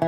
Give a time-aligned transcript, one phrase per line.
[0.00, 0.06] Oh,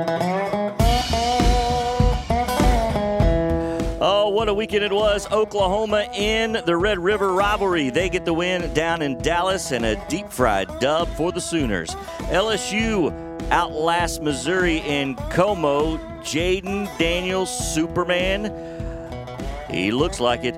[4.29, 5.29] what a weekend it was.
[5.31, 7.89] Oklahoma in the Red River rivalry.
[7.89, 11.89] They get the win down in Dallas and a deep fried dub for the Sooners.
[12.29, 13.11] LSU
[13.51, 15.99] outlast Missouri in CoMo.
[16.21, 18.45] Jayden Daniels, Superman.
[19.69, 20.55] He looks like it.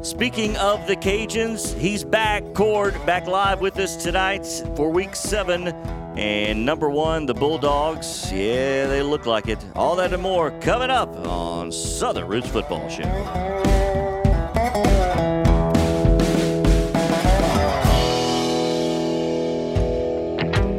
[0.00, 2.42] Speaking of the Cajuns, he's back.
[2.54, 4.46] Cord back live with us tonight
[4.76, 5.74] for week seven.
[6.16, 8.32] And number one, the Bulldogs.
[8.32, 9.62] Yeah, they look like it.
[9.74, 13.02] All that and more coming up on Southern Roots Football Show.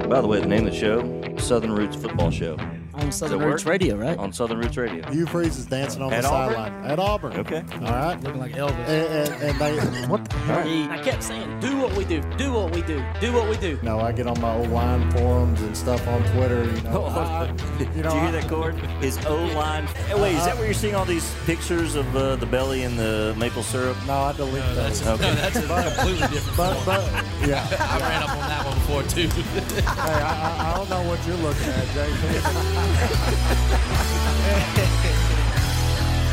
[0.10, 2.58] By the way, the name of the show, Southern Roots Football Show.
[2.98, 3.72] On Southern Roots work?
[3.74, 4.18] Radio, right?
[4.18, 5.08] On Southern Roots Radio.
[5.12, 6.56] Hugh Freeze is dancing on At the Auburn?
[6.56, 7.34] sideline at Auburn.
[7.38, 7.64] Okay.
[7.74, 8.22] All right.
[8.24, 8.72] Looking like Elvis.
[8.88, 10.34] And, and, and they what?
[10.50, 13.78] I kept saying, do what we do, do what we do, do what we do.
[13.84, 16.64] No, I get on my old line forums and stuff on Twitter.
[16.66, 17.48] You know, I-
[17.80, 18.76] you Did know, you hear that, Cord?
[19.02, 19.86] His O line.
[20.08, 22.98] Hey, wait, is that where you're seeing all these pictures of uh, the belly and
[22.98, 23.96] the maple syrup?
[24.08, 25.06] No, I delete those.
[25.06, 25.36] Okay.
[25.36, 25.62] That's a
[25.96, 27.04] completely different But, but
[27.48, 29.28] yeah, I ran up on that one before too.
[29.30, 32.84] hey, I, I, I don't know what you're looking at, JP.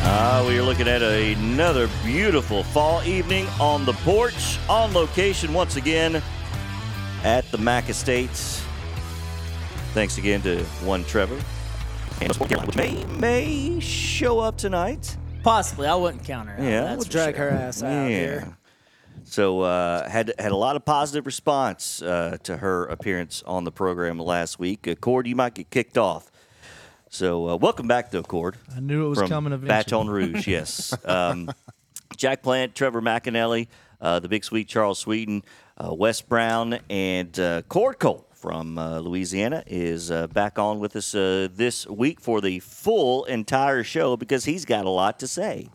[0.06, 5.77] Ah, we are looking at another beautiful fall evening on the porch, on location once
[5.77, 6.22] again
[7.24, 8.62] at the Mac Estates.
[9.94, 11.41] Thanks again to one Trevor,
[12.20, 15.16] which may may show up tonight.
[15.42, 16.55] Possibly, I wouldn't count her.
[16.56, 17.50] out, Yeah, that's we'll drag sure.
[17.50, 18.58] her ass out here.
[19.24, 23.72] So uh, had had a lot of positive response uh, to her appearance on the
[23.72, 24.86] program last week.
[24.86, 26.30] Uh, Cord, you might get kicked off.
[27.14, 28.56] So uh, welcome back, though, Cord.
[28.74, 29.68] I knew it was coming eventually.
[29.68, 30.92] Baton Rouge, yes.
[31.04, 31.48] Um,
[32.16, 33.68] Jack Plant, Trevor McAnally,
[34.00, 35.44] uh, the Big Sweet Charles Sweeten,
[35.78, 40.96] uh, Wes Brown, and uh, Cord Cole from uh, Louisiana is uh, back on with
[40.96, 45.28] us uh, this week for the full entire show because he's got a lot to
[45.28, 45.68] say.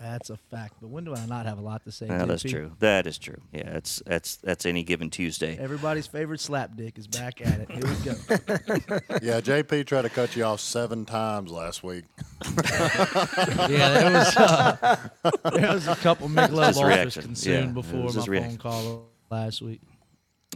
[0.00, 0.74] That's a fact.
[0.80, 2.06] But when do I not have a lot to say?
[2.06, 2.50] Yeah, that's JP?
[2.50, 2.72] true.
[2.78, 3.36] That is true.
[3.52, 5.58] Yeah, that's that's that's any given Tuesday.
[5.60, 7.70] Everybody's favorite slap dick is back at it.
[7.70, 8.98] Here we go.
[9.22, 12.04] Yeah, JP tried to cut you off seven times last week.
[12.74, 14.96] yeah, there was uh,
[15.52, 17.22] there was a couple Michelob Just Ultras reaction.
[17.22, 19.80] consumed Yeah, before my just phone call last week.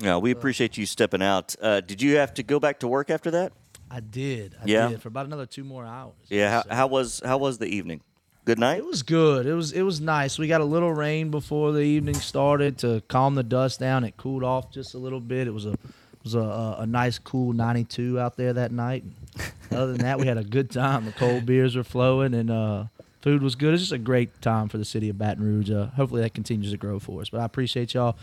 [0.01, 1.55] Yeah, we appreciate you stepping out.
[1.61, 3.53] Uh, did you have to go back to work after that?
[3.91, 4.57] I did.
[4.61, 4.89] I Yeah?
[4.89, 6.15] did for about another two more hours.
[6.29, 6.63] Yeah.
[6.69, 8.01] How, how was how was the evening?
[8.45, 8.79] Good night.
[8.79, 9.47] It was good.
[9.47, 10.39] It was it was nice.
[10.39, 14.05] We got a little rain before the evening started to calm the dust down.
[14.05, 15.47] It cooled off just a little bit.
[15.47, 19.05] It was a it was a, a, nice cool 92 out there that night.
[19.71, 21.07] Other than that, we had a good time.
[21.07, 22.85] The cold beers were flowing and uh,
[23.23, 23.75] food was good.
[23.75, 25.71] It's just a great time for the city of Baton Rouge.
[25.71, 27.31] Uh, hopefully that continues to grow for us.
[27.31, 28.17] But I appreciate y'all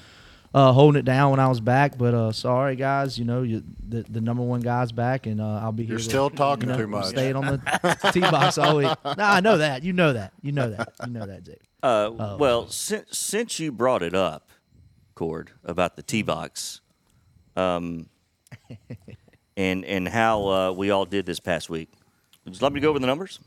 [0.54, 1.98] uh, holding it down when I was back.
[1.98, 5.60] But uh, sorry guys, you know you, the the number one guy's back and uh,
[5.64, 5.92] I'll be here.
[5.94, 7.06] You're to- still talking you know, too much.
[7.06, 8.92] Staying on the tee box all week.
[9.06, 9.84] No, I know that.
[9.84, 10.34] You know that.
[10.42, 10.94] You know that.
[11.06, 11.62] You know that, Jake.
[11.84, 14.50] Uh, well, since since you brought it up,
[15.16, 16.82] Cord, about the T box,
[17.56, 18.08] um,
[19.58, 21.90] and and how uh, we all did this past week.
[22.46, 23.40] Would you like me to go over the numbers?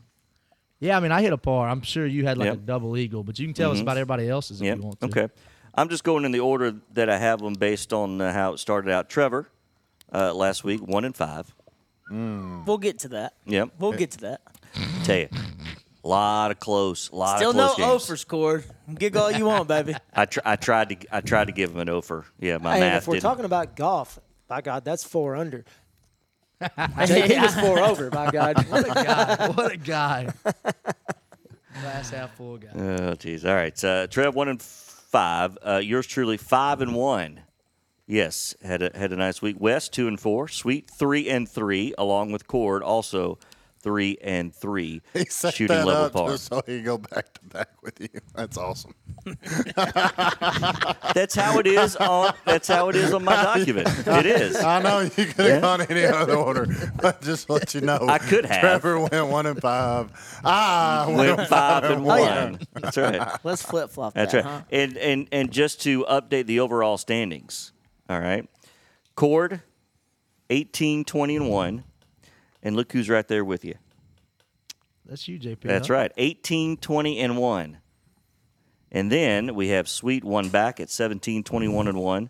[0.79, 1.69] Yeah, I mean, I hit a par.
[1.69, 2.53] I'm sure you had like Yep.
[2.53, 4.75] a double eagle, but you can tell us about everybody else's if Yeah.
[4.75, 5.05] you want to.
[5.07, 5.29] Okay.
[5.75, 8.59] I'm just going in the order that I have them based on uh, how it
[8.59, 9.09] started out.
[9.09, 9.49] Trevor,
[10.13, 11.53] uh, last week, one and five.
[12.09, 13.33] We'll get to that.
[13.45, 13.71] Yep.
[13.79, 14.41] We'll get to that.
[15.03, 15.29] Tell you,
[16.03, 18.03] a lot of close, lot Still of no close games.
[18.03, 18.63] offers scored.
[18.93, 19.95] Gig all you want, baby.
[20.13, 22.25] I, tr- I tried to I tried to give him an offer.
[22.39, 23.23] Yeah, my Hey, and math if we're didn't.
[23.23, 25.65] talking about golf, by God, that's four under.
[26.61, 28.09] JP was four over.
[28.11, 29.47] By God, What a guy!
[29.49, 30.29] what a guy!
[31.81, 32.69] Glass half full guy.
[32.75, 33.43] Oh, jeez.
[33.45, 33.83] All right.
[33.83, 34.61] Uh, Trev, one and
[35.15, 35.57] five.
[35.65, 37.39] Uh, yours truly, five and one.
[38.05, 39.55] Yes, had a, had a nice week.
[39.57, 40.49] West, two and four.
[40.49, 43.39] Sweet, three and three, along with Cord, also
[43.85, 45.01] three and three.
[45.13, 46.29] He set shooting that level up par.
[46.31, 48.09] just so he go back to back with you.
[48.35, 48.93] That's awesome.
[51.13, 52.33] That's how it is on.
[52.45, 53.87] That's how it is on my document.
[54.07, 54.55] It is.
[54.57, 56.67] I know you could have gone any other order,
[57.01, 57.99] but just to let you know.
[58.09, 58.59] I could have.
[58.59, 60.11] Trevor went one and five.
[60.43, 62.43] Ah, went, Went five and Oh, yeah.
[62.51, 62.59] one.
[62.73, 63.39] That's right.
[63.43, 64.51] Let's flip flop That's that, right.
[64.51, 64.61] huh?
[64.71, 67.71] And and and just to update the overall standings.
[68.09, 68.47] All right.
[69.15, 69.61] Cord,
[70.49, 71.83] 18, 20, and 1.
[72.65, 73.75] And look who's right there with you.
[75.05, 75.61] That's you, JP.
[75.61, 75.93] That's huh?
[75.93, 76.11] right.
[76.17, 77.77] 18, 20, and 1.
[78.91, 82.29] And then we have Sweet one back at 17, 21, and 1.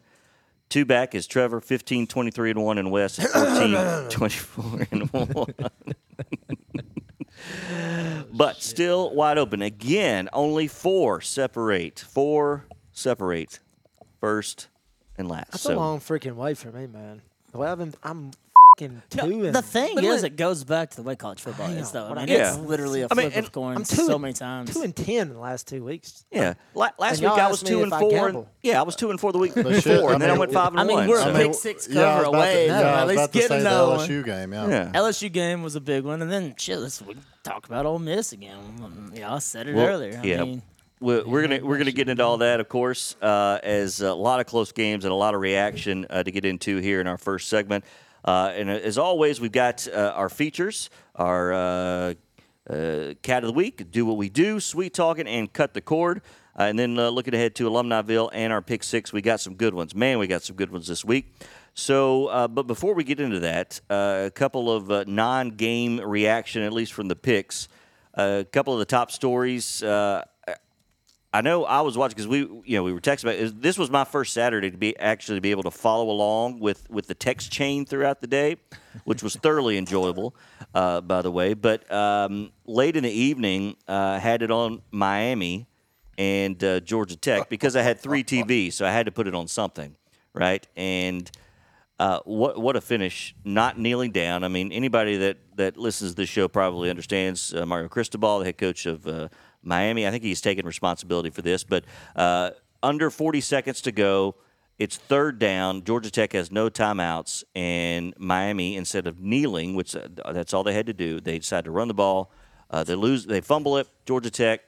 [0.68, 3.30] Two back is Trevor, 15, 23, and 1, and Wes at
[4.10, 5.46] 14, 24, and 1.
[8.34, 9.62] but still wide open.
[9.62, 12.00] Again, only four separate.
[12.00, 13.60] Four separate
[14.20, 14.68] first
[15.18, 15.52] and last.
[15.52, 17.22] that's so a long freaking way for me, man.
[17.54, 18.32] Well, I've been, I'm
[18.78, 19.52] fucking No, two.
[19.52, 22.06] the thing is, it goes back to the way college football is, though.
[22.08, 24.22] I mean, mean- it's literally a I mean, flip and of coin two so and-
[24.22, 24.74] many times.
[24.74, 26.26] two and ten in the last two weeks.
[26.32, 26.56] Yeah.
[26.74, 28.28] La- last week I was two and four.
[28.30, 30.38] And, yeah, I was two and four the week before, shit, I and then I
[30.38, 30.86] went five and one.
[30.86, 31.08] I mean, one.
[31.08, 33.10] we're so- a pick six cover was about away to, from yeah, I at was
[33.10, 33.70] least about to getting the.
[33.70, 34.54] LSU game.
[34.54, 34.68] Yeah.
[34.68, 34.92] yeah.
[34.94, 38.32] LSU game was a big one, and then shit, let's we talk about Ole Miss
[38.34, 39.12] again.
[39.14, 40.20] Yeah, I said it Well, earlier.
[40.22, 40.44] I yeah.
[40.44, 40.62] mean,
[41.00, 44.40] We're, we're gonna we're gonna get into all that, of course, uh, as a lot
[44.40, 47.18] of close games and a lot of reaction uh, to get into here in our
[47.18, 47.84] first segment.
[48.26, 52.14] Uh, and as always, we've got uh, our features, our uh,
[52.68, 56.22] uh, cat of the week, do what we do, sweet talking, and cut the cord.
[56.58, 59.54] Uh, and then uh, looking ahead to Alumniville and our pick six, we got some
[59.56, 59.94] good ones.
[59.94, 61.36] Man, we got some good ones this week.
[61.76, 66.64] So, uh, but before we get into that, uh, a couple of uh, non-game reaction,
[66.64, 67.68] at least from the picks.
[68.16, 69.84] a couple of the top stories.
[69.84, 70.24] Uh,
[71.36, 73.36] I know I was watching because we, you know, we were texting about.
[73.36, 73.62] It.
[73.62, 77.08] This was my first Saturday to be actually be able to follow along with with
[77.08, 78.56] the text chain throughout the day,
[79.04, 80.34] which was thoroughly enjoyable,
[80.74, 81.54] uh, by the way.
[81.54, 85.68] But um, late in the evening, uh, had it on Miami
[86.18, 89.36] and uh, Georgia Tech because I had three TVs, so I had to put it
[89.36, 89.94] on something,
[90.34, 90.66] right?
[90.78, 91.30] And
[92.00, 93.36] uh, what what a finish!
[93.44, 94.46] Not kneeling down.
[94.46, 98.46] I mean, anybody that that listens to this show probably understands uh, Mario Cristobal, the
[98.46, 99.28] head coach of uh,
[99.66, 100.08] Miami.
[100.08, 101.64] I think he's taken responsibility for this.
[101.64, 101.84] But
[102.16, 102.52] uh,
[102.84, 104.36] under 40 seconds to go,
[104.78, 105.84] it's third down.
[105.84, 110.74] Georgia Tech has no timeouts, and Miami, instead of kneeling, which uh, that's all they
[110.74, 112.32] had to do, they decide to run the ball.
[112.70, 113.26] Uh, they lose.
[113.26, 113.88] They fumble it.
[114.06, 114.62] Georgia Tech.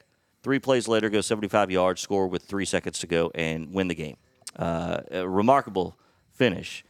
[0.44, 3.96] Three plays later, goes 75 yards, score with three seconds to go, and win the
[3.96, 4.16] game.
[4.56, 5.98] Uh, a remarkable
[6.32, 6.86] finish.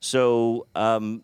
[0.00, 1.22] So um,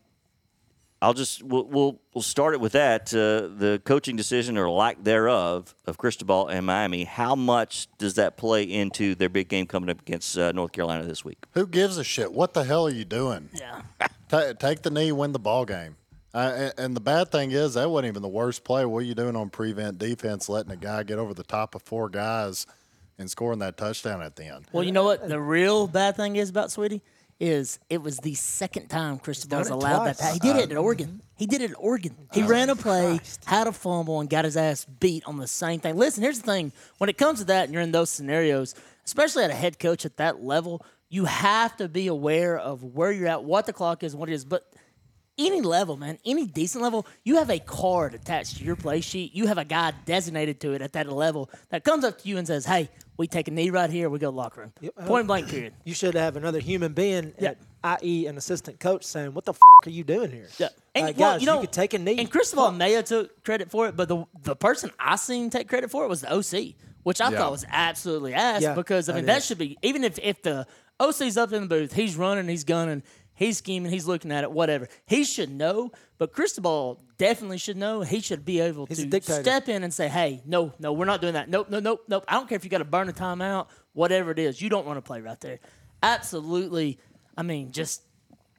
[1.03, 3.13] I'll just we'll, we'll we'll start it with that.
[3.13, 7.03] Uh, the coaching decision or lack thereof of Cristobal and Miami.
[7.03, 11.03] How much does that play into their big game coming up against uh, North Carolina
[11.03, 11.39] this week?
[11.55, 12.33] Who gives a shit?
[12.33, 13.51] What the hell are you doing?
[13.53, 13.83] yeah.
[14.29, 15.97] Ta take the knee, win the ball game.
[16.33, 18.85] Uh, and, and the bad thing is that wasn't even the worst play.
[18.85, 21.83] What are you doing on prevent defense, letting a guy get over the top of
[21.83, 22.65] four guys
[23.19, 24.67] and scoring that touchdown at the end?
[24.73, 25.29] Well, you know what?
[25.29, 27.03] The real bad thing is about Sweetie
[27.43, 30.17] is it was the second time Cristobal's allowed that.
[30.17, 30.21] twice.
[30.21, 30.33] pass.
[30.35, 31.21] He did it at Oregon.
[31.37, 32.17] He did it at Oregon.
[32.33, 35.81] He ran a play, had a fumble, and got his ass beat on the same
[35.81, 35.97] thing.
[35.97, 39.43] Listen, here's the thing: when it comes to that, and you're in those scenarios, especially
[39.43, 43.27] at a head coach at that level, you have to be aware of where you're
[43.27, 44.45] at, what the clock is, what it is.
[44.45, 44.73] But
[45.37, 49.35] any level, man, any decent level, you have a card attached to your play sheet.
[49.35, 52.39] You have a guy designated to it at that level that comes up to you
[52.39, 54.09] and says, "Hey, we take a knee right here.
[54.11, 54.91] We go to the locker room.
[55.07, 55.49] Point blank.
[55.49, 57.51] Period." You should have another human being, Yeah.
[57.51, 60.69] at, i.e., an assistant coach, saying, "What the f- are you doing here?" Yeah.
[60.95, 62.19] And Like, well, guys, you know, could take a knee.
[62.19, 65.69] And Cristobal may have took credit for it, but the the person I seen take
[65.69, 67.39] credit for it was the OC, which I Yeah.
[67.39, 69.47] thought was absolutely ass Yeah, because I mean that that is.
[69.47, 70.67] should be even if if the
[71.01, 73.03] OC's up in the booth, he's running, he's gunning,
[73.43, 74.89] he's scheming, he's looking at it, whatever.
[75.07, 78.03] He should know, but Cristobal definitely should know.
[78.03, 81.21] He should be able He's to step in and say, "Hey, no, no, we're not
[81.21, 81.49] doing that.
[81.49, 82.25] Nope, no, nope, nope.
[82.29, 84.61] I don't care if you got to burn a timeout, whatever it is.
[84.61, 85.59] You don't want to play right there.
[86.03, 86.99] Absolutely.
[87.37, 88.03] I mean, just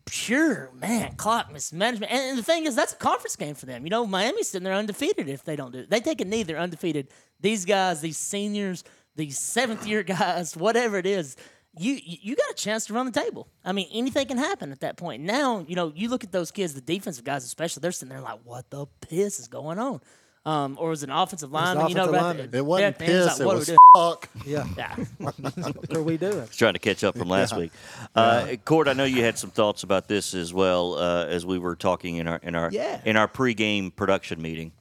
[0.05, 2.11] pure man clock mismanagement.
[2.11, 3.85] And, and the thing is, that's a conference game for them.
[3.85, 5.89] You know, Miami's sitting there undefeated if they don't do it.
[5.89, 7.09] They take a knee, they're undefeated.
[7.39, 8.83] These guys, these seniors,
[9.15, 11.35] these seventh year guys, whatever it is.
[11.77, 13.47] You, you you got a chance to run the table.
[13.65, 15.23] I mean, anything can happen at that point.
[15.23, 18.21] Now, you know, you look at those kids, the defensive guys especially, they're sitting there
[18.21, 19.99] like, what the piss is going on?
[20.45, 21.87] Um, or was it an offensive lineman?
[21.87, 22.51] you know, offensive right lineman.
[22.51, 24.29] there- It wasn't at the end, it's piss, like, what are was we fuck.
[24.45, 24.75] Yeah, doing?
[24.77, 24.95] Yeah.
[25.71, 26.47] what are we doing?
[26.51, 27.71] Trying to catch up from last week.
[28.13, 31.57] Uh, Cord, I know you had some thoughts about this as well uh, as we
[31.57, 32.99] were talking in our in our Yeah.
[33.05, 34.73] in our pregame production meeting.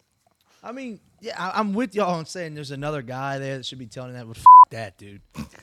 [0.64, 3.78] I mean, yeah, I, I'm with y'all on saying there's another guy there that should
[3.78, 5.20] be telling that, but f- that dude,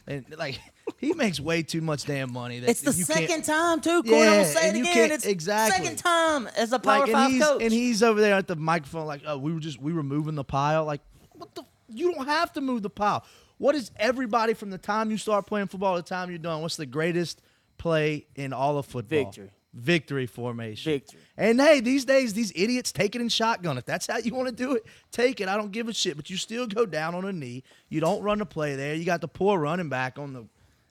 [0.08, 0.60] and like
[0.98, 2.60] he makes way too much damn money.
[2.60, 4.03] That It's the you can't- second time too.
[4.03, 5.12] Corey, I'm Yeah, gonna say it again.
[5.12, 5.77] It's exactly.
[5.86, 7.62] second time as a Power like, and Five he's, coach.
[7.63, 10.36] and he's over there at the microphone, like, oh, we were just we were moving
[10.36, 10.86] the pile.
[10.86, 11.01] Like,
[11.34, 11.63] what the?
[11.91, 13.24] You don't have to move the pile.
[13.58, 16.62] What is everybody from the time you start playing football to the time you're done?
[16.62, 17.41] What's the greatest
[17.77, 19.25] play in all of football?
[19.25, 19.50] Victory.
[19.74, 20.93] Victory formation.
[20.93, 21.19] Victory.
[21.38, 23.77] And hey, these days, these idiots take it in shotgun.
[23.77, 25.48] If that's how you want to do it, take it.
[25.48, 26.15] I don't give a shit.
[26.15, 27.63] But you still go down on a knee.
[27.89, 28.96] You don't run the play there.
[28.96, 30.46] You got the poor running back on the,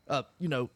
[0.09, 0.71] uh, you know,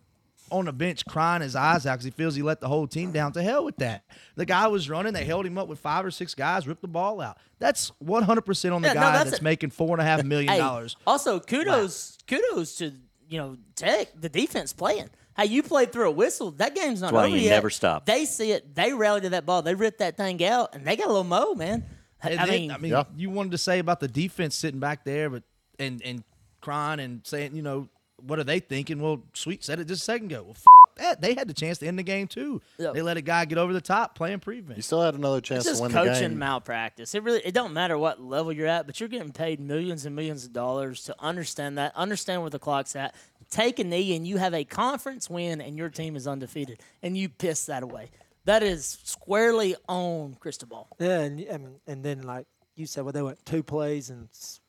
[0.51, 3.11] on the bench crying his eyes out because he feels he let the whole team
[3.13, 3.33] down.
[3.33, 4.05] To hell with that.
[4.37, 5.13] The guy was running.
[5.15, 7.39] They held him up with five or six guys, ripped the ball out.
[7.59, 10.25] That's 100% on the Yeah, no, guy that's that's, a- making four and a half
[10.25, 10.97] million Hey, dollars.
[11.07, 12.93] also kudos kudos to
[13.29, 15.09] you know Tech the defense playing.
[15.37, 16.51] Hey, you played through a whistle.
[16.51, 17.51] That game's not That's why over you yet.
[17.51, 18.05] never stop.
[18.05, 18.75] They see it.
[18.75, 19.63] They rally to that ball.
[19.63, 21.87] They rip that thing out, and they got a little mo, man.
[22.23, 23.05] And I then- mean, I mean, Yeah.
[23.17, 25.43] you wanted to say about the defense sitting back there, but
[25.79, 26.23] and and
[26.61, 27.89] crying and saying, you know,
[28.27, 29.01] what are they thinking?
[29.01, 30.43] Well, Sweet said it just a second ago.
[30.45, 30.65] Well, f-
[30.97, 31.21] that.
[31.21, 32.61] They had the chance to end the game too.
[32.79, 32.95] Yep.
[32.95, 34.77] They let a guy get over the top playing pregame.
[34.77, 36.39] You still had another chance It's to win coaching the game.
[36.39, 37.15] malpractice.
[37.15, 40.15] It really it don't matter what level you're at, but you're getting paid millions and
[40.15, 43.15] millions of dollars to understand that, understand where the clock's at.
[43.51, 47.17] Take a knee and you have a conference win and your team is undefeated and
[47.17, 48.11] you piss that away.
[48.45, 50.89] That is squarely on Cristobal.
[50.99, 54.39] Yeah, and, and and then like you said, well, they went two plays and s-
[54.41, 54.61] s-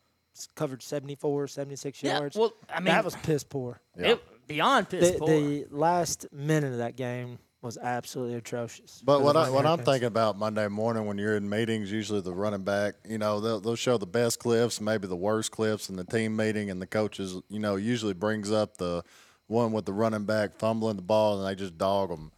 [0.56, 2.36] covered 74, 76 Yeah, yards.
[2.38, 3.80] well, I mean- that was piss poor.
[3.96, 5.28] It, beyond piss The, poor.
[5.30, 9.02] the last minute of that game was absolutely atrocious.
[9.06, 12.34] But what, I, what I'm thinking about Monday morning when you're in meetings, usually the
[12.34, 15.96] running back, you know, they'll, they'll show the best clips, maybe the worst clips in
[15.96, 19.02] the team meeting, and the coaches, you know, usually brings up the
[19.48, 22.32] one with the running back fumbling the ball, and they just dog them,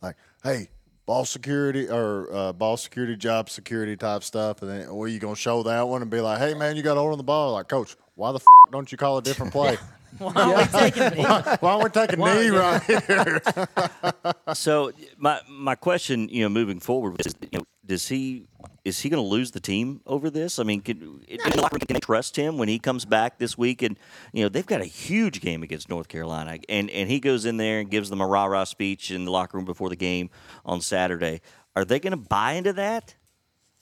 [0.00, 0.70] like, "Hey,
[1.10, 5.34] ball security or uh, ball security, job security type stuff," and then, well, you gonna
[5.34, 7.54] show that one and be like, "Hey, man, you got to hold on the ball."
[7.54, 9.76] Like, coach, why the f- don't you call a different play?
[10.18, 11.22] Why are we taking a knee?
[11.22, 13.40] why don't we take a knee right here?
[14.54, 18.46] So my my question, you know, moving forward is, you know, does he
[18.84, 20.60] is he going to lose the team over this?
[20.60, 23.82] I mean, can, can they trust him when he comes back this week?
[23.82, 23.98] And
[24.32, 27.56] you know, they've got a huge game against North Carolina, and and he goes in
[27.56, 30.30] there and gives them a rah rah speech in the locker room before the game
[30.64, 31.40] on Saturday.
[31.74, 33.16] Are they going to buy into that?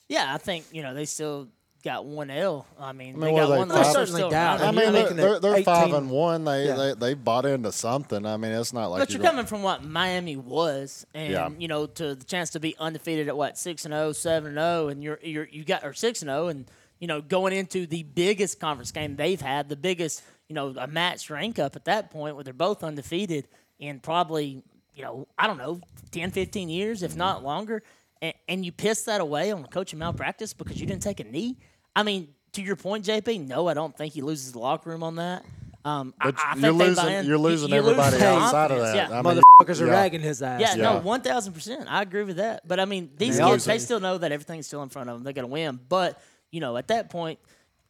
[0.08, 1.48] Yeah, I think you know they still
[1.84, 2.66] got one L.
[2.78, 3.68] I mean, I they mean, what got they, one.
[3.68, 4.60] five- They're Certainly still down.
[4.60, 6.44] I mean, they're, they're, they're five and one.
[6.44, 6.74] They, Yeah.
[6.76, 8.26] they they bought into something.
[8.26, 11.48] I mean, it's not like But you're gonna- coming from what Miami was, and Yeah.
[11.58, 14.56] you know, to the chance to be undefeated at what six and 0, 7 and
[14.56, 16.66] zero, and you're you're you got or six and zero, and
[16.98, 20.86] you know, going into the biggest conference game they've had, the biggest you know a
[20.86, 23.46] match rank up at that point, where they're both undefeated
[23.78, 24.62] in probably
[24.94, 25.80] you know I don't know
[26.10, 27.82] 10, 15 years, if not longer,
[28.22, 31.24] and, and you piss that away on a coaching malpractice because you didn't take a
[31.24, 31.56] knee.
[31.94, 35.02] I mean, to your point, JP, no, I don't think he loses the locker room
[35.02, 35.44] on that.
[35.84, 37.26] Um, I- But I, you're losing- buy in.
[37.26, 38.96] you're losing you everybody lose outside of that.
[38.96, 39.18] Yeah.
[39.18, 39.92] I mean, Motherfuckers are yeah.
[39.92, 40.60] ragging his ass.
[40.60, 41.86] Yeah, no, one thousand percent.
[41.90, 42.66] I agree with that.
[42.66, 45.16] But I mean, these They kids, they still know that everything's still in front of
[45.16, 45.24] them.
[45.24, 45.78] They're gonna win.
[45.88, 46.20] But
[46.50, 47.38] you know, at that point,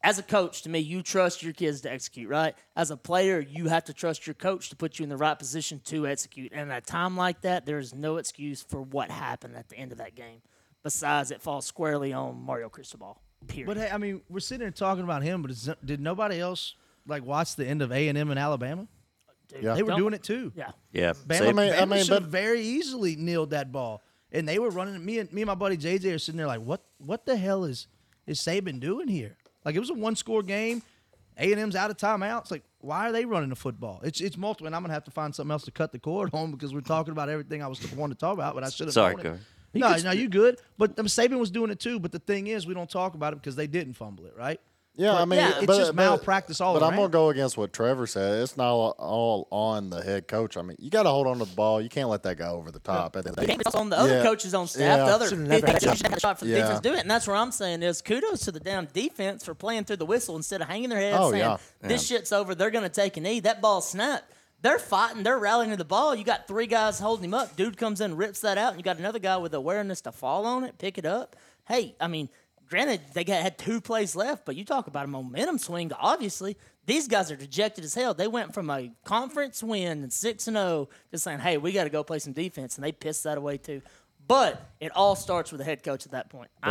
[0.02, 2.28] as a coach, to me, you trust your kids to execute.
[2.28, 2.54] Right?
[2.76, 5.38] As a player, you have to trust your coach to put you in the right
[5.38, 6.52] position to execute.
[6.52, 9.76] And at a time like that, there is no excuse for what happened at the
[9.76, 10.40] end of that game.
[10.82, 13.20] Besides, it falls squarely on Mario Cristobal.
[13.46, 13.66] Period.
[13.66, 16.74] But hey, I mean, we're sitting here talking about him, but is, did nobody else
[17.06, 18.86] like watch the end of A and M in Alabama?
[19.48, 19.74] Dude, Yeah.
[19.74, 20.52] They were don't- doing it too.
[20.56, 20.72] Yeah.
[20.92, 24.02] Yeah, Bama, same- I mean- Bama I should have but- very easily kneeled that ball,
[24.32, 25.04] and they were running.
[25.04, 26.82] Me and me and my buddy JJ are sitting there like, what?
[26.98, 27.86] What the hell is
[28.26, 29.36] is Saban doing here?
[29.68, 30.82] Like it was a one score game.
[31.36, 32.40] A and M's out of timeout.
[32.40, 34.00] It's like, why are they running the football?
[34.02, 36.30] It's it's multiple, and I'm gonna have to find something else to cut the cord
[36.32, 38.86] on because we're talking about everything I was wanting to talk about, but I should
[38.86, 38.94] have.
[38.94, 39.14] Sorry.
[39.14, 39.38] Corey.
[39.74, 40.58] No, no, you good.
[40.78, 42.00] But um, Saban was doing it too.
[42.00, 44.58] But the thing is, we don't talk about it because they didn't fumble it, right?
[44.98, 46.88] Yeah, I mean, yeah, it's but, just but- malpractice all the time.
[46.88, 48.42] But I'm gonna go against what Trevor said.
[48.42, 50.56] It's not all, all on the head coach.
[50.56, 51.80] I mean, you got to hold on to the ball.
[51.80, 53.14] You can't let that go over the top.
[53.14, 54.22] And then- It's on the other Yeah.
[54.24, 54.80] coches on staff.
[54.98, 55.04] Yeah.
[55.06, 56.62] The other Should've never had defense had a shot for the Yeah.
[56.62, 59.54] defense do it, and that's what I'm saying is kudos to the damn defense for
[59.54, 61.56] playing through the whistle instead of hanging their heads Oh, saying yeah.
[61.80, 62.56] this shit's over.
[62.56, 63.38] They're gonna take a knee.
[63.40, 64.32] That ball snapped.
[64.62, 65.22] They're fighting.
[65.22, 66.16] They're rallying to the ball.
[66.16, 67.54] You got three guys holding him up.
[67.54, 70.44] Dude comes in, rips that out, and you got another guy with awareness to fall
[70.44, 71.36] on it, pick it up.
[71.68, 72.28] Hey, I mean,
[72.68, 75.90] granted they got had two plays left, but you talk about a momentum swing.
[75.98, 76.56] Obviously,
[76.86, 78.14] these guys are dejected as hell.
[78.14, 81.72] They went from a conference win and six and oh, zero to saying, "Hey, we
[81.72, 83.82] got to go play some defense," and they pissed that away too.
[84.26, 86.50] But it all starts with the head coach at that point.
[86.62, 86.70] I,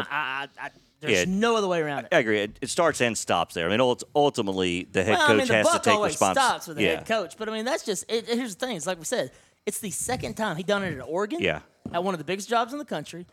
[0.59, 1.25] I, I, there's Yeah.
[1.27, 2.09] no other way around it.
[2.13, 2.39] I agree.
[2.41, 3.67] It, it starts and stops there.
[3.67, 6.39] I mean, ultimately, the head Well, coach I mean, the has to take responsibility.
[6.39, 6.89] stops with the yeah.
[6.97, 7.35] head coach.
[7.35, 8.77] But I mean, that's just it- here's the thing.
[8.77, 9.31] It's like we said,
[9.65, 11.39] it's the second time he done it at Oregon.
[11.41, 11.61] Yeah.
[11.91, 13.25] At one of the biggest jobs in the country.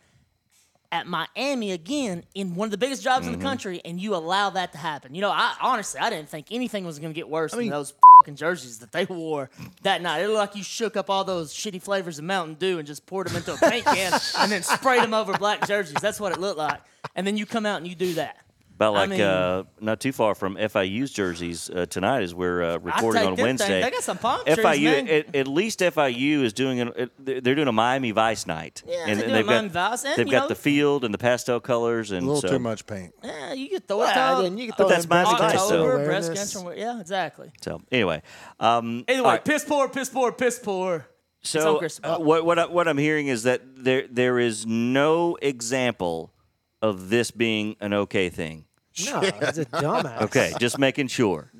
[0.95, 3.33] At Miami again in one of the biggest jobs Mm-hmm.
[3.33, 5.13] in the country, and you allow that to happen.
[5.13, 7.69] You know, I honestly I didn't think anything was going to get worse I mean-
[7.69, 9.49] than those fucking jerseys that they wore
[9.83, 10.21] that night.
[10.21, 13.05] It looked like you shook up all those shitty flavors of Mountain Dew and just
[13.05, 15.97] poured them into a paint can and then sprayed them over black jerseys.
[16.01, 16.79] That's what it looked like.
[17.13, 18.37] And then you come out and you do that.
[18.75, 22.61] About I like mean- uh, not too far from FIU's jerseys uh, tonight as we're
[22.61, 23.67] uh, recording on Wednesday.
[23.67, 23.85] things.
[23.85, 25.07] They got some palm trees, FIU man.
[25.07, 27.11] At, at least FIU is doing an, it,
[27.43, 28.83] they're doing a Miami Vice night.
[28.85, 31.05] Yeah, and, they're and doing they've Miami got Vice, and, they've got know- the field
[31.05, 33.13] and the pastel colors and a little so, too much paint.
[33.23, 35.77] Yeah, you get throw it Well, to then you can But that's Miami Vice, cancer
[35.77, 36.05] though.
[36.05, 36.73] Breast cancer.
[36.75, 37.51] Yeah, exactly.
[37.61, 38.23] So anyway,
[38.59, 39.45] um, Either all way, right.
[39.45, 41.07] piss poor, piss poor, piss poor.
[41.43, 46.33] So uh, what what I, what I'm hearing is that there there is no example
[46.81, 48.65] of this being an okay thing.
[49.05, 50.21] No, he's a dumbass.
[50.23, 51.51] Okay, just making sure.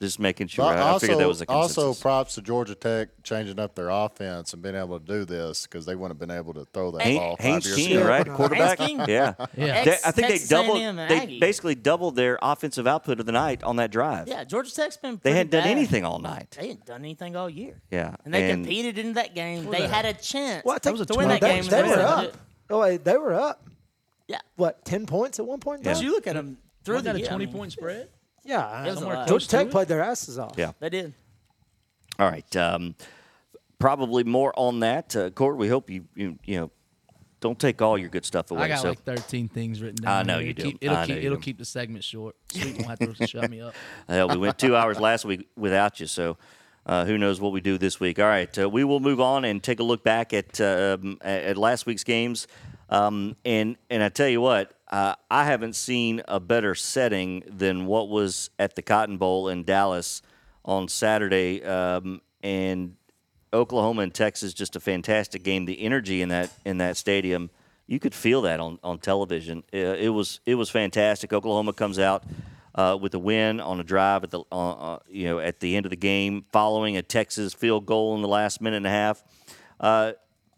[0.00, 0.64] Just making sure.
[0.66, 1.78] But I, I figured that was a consensus.
[1.78, 5.62] also props to Georgia Tech changing up their offense and being able to do this
[5.66, 7.96] because they wouldn't have been able to throw that Haynes, ball five Haynes years King,
[7.98, 8.06] ago.
[8.08, 8.26] right?
[8.34, 8.78] Quarterback.
[8.78, 9.00] King?
[9.08, 9.34] Yeah.
[9.56, 9.84] Yeah.
[9.84, 10.78] They- I think Texas they doubled.
[10.82, 11.40] A&M They Aggie.
[11.40, 14.28] basically doubled their offensive output of the night on that drive.
[14.28, 15.12] Yeah, Georgia Tech's been.
[15.14, 15.70] They pretty hadn't done bad.
[15.70, 16.50] anything all night.
[16.60, 17.80] They hadn't done anything all year.
[17.90, 18.16] Yeah.
[18.24, 19.70] And they And- competed in that game.
[19.70, 21.70] They had a chance Well, I think was a to win that 20 game.
[21.70, 22.36] they, and they were up.
[22.68, 23.64] Oh, wait, they were up.
[24.28, 24.38] Yeah.
[24.56, 25.80] What, 10 points at one point?
[25.82, 25.92] Yeah.
[25.92, 26.00] time?
[26.00, 27.72] But you look at them through Wasn't the that a year, I 20 mean, point
[27.72, 28.08] spread?
[28.44, 28.82] Yeah.
[28.82, 29.28] It was a Somewhere lot.
[29.28, 30.54] close Georgia Tech played their asses off.
[30.56, 30.72] Yeah.
[30.80, 31.14] They did.
[32.18, 32.56] All right.
[32.56, 32.94] Um,
[33.78, 35.14] probably more on that.
[35.16, 36.70] Uh, Cord, we hope you, you you know
[37.40, 38.62] don't take all your good stuff away.
[38.62, 40.12] I got so like 13 things written down.
[40.12, 40.46] I know here.
[40.46, 40.70] you It'll do.
[40.70, 41.42] Keep, it'll keep, it'll do.
[41.42, 42.36] keep the segment short.
[42.52, 43.74] Sweet won't have to shut me up.
[44.08, 46.38] Hell, we went two hours last week without you, so
[46.86, 48.18] uh, who knows what we do this week.
[48.18, 51.42] All right, uh, we will move on and take a look back at um, at
[51.44, 52.46] at last week's games.
[52.94, 57.86] Um, and and I tell you what, uh, I haven't seen a better setting than
[57.86, 60.22] what was at the Cotton Bowl in Dallas
[60.64, 61.62] on Saturday.
[61.64, 62.96] Um, and
[63.52, 65.64] Oklahoma and Texas, just a fantastic game.
[65.64, 67.50] The energy in that in that stadium,
[67.86, 69.64] you could feel that on, on television.
[69.72, 71.32] Uh, it was it was fantastic.
[71.32, 72.22] Oklahoma comes out
[72.74, 75.74] uh, with a win on a drive at the uh, uh, you know at the
[75.74, 78.90] end of the game, following a Texas field goal in the last minute and a
[78.90, 79.24] half.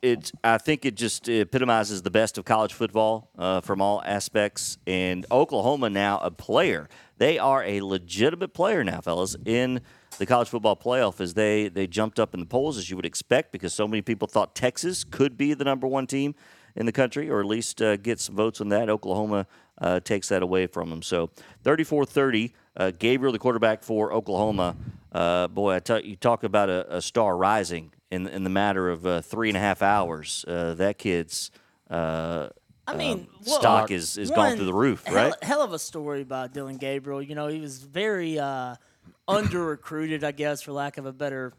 [0.02, 4.78] It I think it just epitomizes the best of college football uh, from all aspects.
[4.86, 6.88] And Oklahoma now a player.
[7.18, 9.80] They are a legitimate player now, fellas, in
[10.18, 13.06] the college football playoff as they they jumped up in the polls as you would
[13.06, 16.34] expect because so many people thought Texas could be the number one team
[16.74, 18.88] in the country or at least uh, get some votes on that.
[18.88, 19.46] Oklahoma
[19.78, 21.02] uh, takes that away from them.
[21.02, 21.30] So
[21.64, 24.76] 34-30, uh, Gabriel, the quarterback for Oklahoma.
[25.12, 28.88] Uh, boy, I tell you, talk about a, a star rising in in the matter
[28.88, 30.44] of uh, three and a half hours.
[30.46, 31.50] Uh, that kid's.
[31.90, 32.48] Uh,
[32.88, 35.34] I mean, um, well, stock is is gone through the roof, hell, right?
[35.42, 37.20] Hell of a story by Dillon Gabriel.
[37.20, 38.76] You know, he was very uh,
[39.28, 41.52] under recruited, I guess, for lack of a better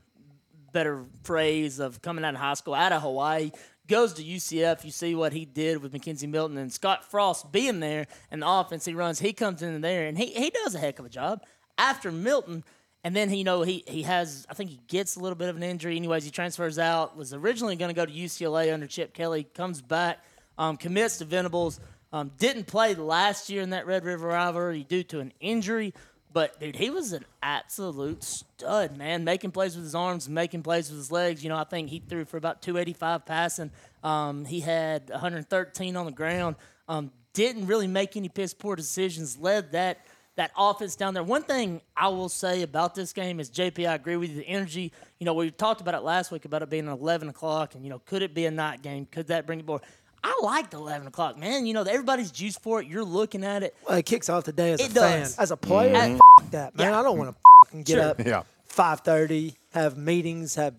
[0.71, 3.51] better phrase, of coming out of high school, out of Hawaii.
[3.87, 4.83] Goes to UCF.
[4.83, 8.47] You see what he did with McKenzie Milton and Scott Frost being there and the
[8.47, 9.19] offense he runs.
[9.19, 11.41] He comes in there and he, he does a heck of a job.
[11.77, 12.65] After Milton,
[13.07, 15.55] and then you know he he has I think he gets a little bit of
[15.55, 15.95] an injury.
[15.95, 17.15] Anyways, he transfers out.
[17.15, 19.45] Was originally going to go to UCLA under Chip Kelly.
[19.45, 20.19] Comes back,
[20.57, 21.79] um, commits to Venables.
[22.11, 25.93] Um, didn't play last year in that Red River rivalry due to an injury.
[26.33, 29.23] But dude, he was an absolute stud, man.
[29.23, 31.41] Making plays with his arms, making plays with his legs.
[31.41, 33.71] You know, I think he threw for about 285 passing.
[34.03, 36.57] Um, he had 113 on the ground.
[36.89, 39.37] Um, didn't really make any piss poor decisions.
[39.37, 40.05] Led that
[40.37, 41.23] that offense down there.
[41.23, 44.37] One thing I will say about this game is, JP, I agree with you.
[44.37, 47.75] The energy, you know, we talked about it last week about it being 11 o'clock,
[47.75, 49.05] and, you know, could it be a night game?
[49.11, 49.81] Could that bring it more?
[50.23, 51.65] I liked 11 o'clock, man.
[51.65, 52.87] You know, everybody's juiced for it.
[52.87, 53.75] You're looking at it.
[53.87, 55.21] Well, it kicks off the day as It a fan.
[55.37, 56.19] As a player, Mhm.
[56.39, 56.91] f- that, man.
[56.91, 56.99] Yeah.
[56.99, 57.35] I don't want
[57.71, 58.09] to get Sure.
[58.09, 58.43] up Yeah.
[58.77, 60.75] 5.30, have meetings, have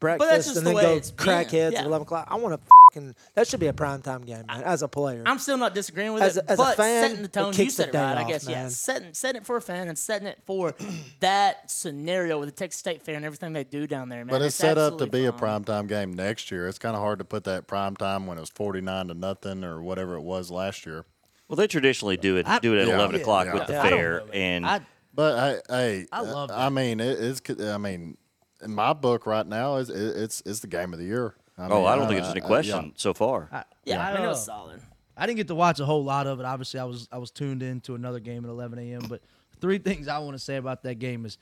[0.00, 1.26] breakfast, and the then way go it's been.
[1.26, 1.80] crackheads Yeah.
[1.80, 2.28] at 11 o'clock.
[2.30, 5.22] I want to fucking– that should be a prime time game, man, as a player.
[5.26, 7.46] I'm still not disagreeing with As it, a- as a but fan, setting the tone,
[7.48, 8.46] you kicks said it day right, I off, guess.
[8.48, 8.70] Yeah, man.
[8.70, 10.74] setting setting it for a fan and setting it for
[11.20, 14.28] that scenario with the Texas State fair and everything they do down there, man.
[14.32, 16.68] But it's, set up to absolutely be a prime time game next year.
[16.68, 19.64] It's kind of hard to put that prime time when it was 49 to nothing
[19.64, 21.04] or whatever it was last year.
[21.48, 22.96] Well, they traditionally do it I- do it at Yeah.
[22.96, 23.54] 11 o'clock Yeah.
[23.54, 23.82] with the Yeah.
[23.82, 24.80] I don't fair, and I,
[25.18, 26.58] But hey, hey I love uh, that.
[26.60, 27.42] I mean, it, it's.
[27.60, 28.16] I mean,
[28.62, 31.34] in my book right now, it's it's it's the game of the year.
[31.58, 32.92] I oh, mean, I don't uh, think it's any uh, question yeah.
[32.94, 33.48] so far.
[33.50, 34.80] I, Yeah, I mean, it was uh, solid.
[35.16, 36.46] I didn't get to watch a whole lot of it.
[36.46, 39.06] Obviously, I was I was tuned in to another game at 11 a.m.
[39.08, 39.22] But
[39.60, 41.36] three things I want to say about that game is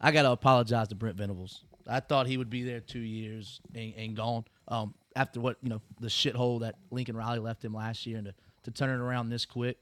[0.00, 1.60] I got to apologize to Brent Venables.
[1.86, 4.46] I thought he would be there two years and, and gone.
[4.66, 8.28] Um, after what you know, the shithole that Lincoln Riley left him last year, and
[8.28, 9.76] to, to turn it around this quick.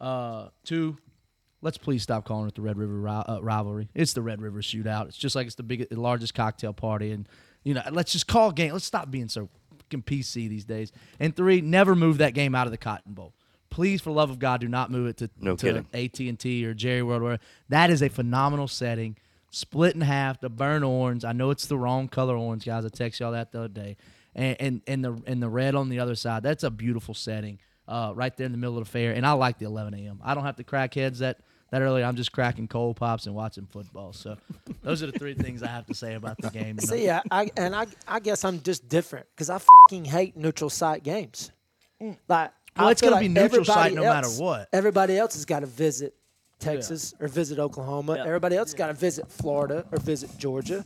[0.00, 0.98] Uh, two,
[1.66, 3.88] let's please stop calling it the Red River ri- uh, rivalry.
[3.92, 5.08] It's the Red River shootout.
[5.08, 7.28] It's just like it's the biggest, the largest cocktail party, and
[7.64, 8.72] you know, let's just call game.
[8.72, 10.92] Let's stop being so fucking PC these days.
[11.18, 13.34] And three, never move that game out of the Cotton Bowl.
[13.68, 15.84] Please, for love of God, do not move it to, No to.
[15.92, 17.22] AT and T or Jerry World.
[17.22, 19.16] Or that is a phenomenal setting.
[19.50, 21.24] Split in half, the burnt orange.
[21.24, 22.84] I know it's the wrong color orange, guys.
[22.84, 23.96] I texted y'all that the other day,
[24.36, 26.44] and and, and the and the red on the other side.
[26.44, 29.12] That's a beautiful setting, uh, right there in the middle of the fair.
[29.12, 30.20] And I like the 11 a.m.
[30.22, 32.02] I don't have to crack heads that that early.
[32.04, 34.12] I'm just cracking cold pops and watching football.
[34.12, 34.36] So
[34.82, 36.66] those are the three things I have to say about the game.
[36.80, 36.96] you know.
[36.96, 40.70] See, I, I and I, I guess I'm just different because I fucking hate neutral
[40.70, 41.50] site games.
[42.02, 42.16] Mm.
[42.28, 44.68] Like, Well, I it's feel gonna be neutral site everybody no matter what.
[44.72, 46.14] Everybody else has got to visit
[46.58, 48.16] Texas or visit Oklahoma.
[48.16, 48.24] Yeah.
[48.26, 50.84] Everybody else has got to visit Florida or visit Georgia.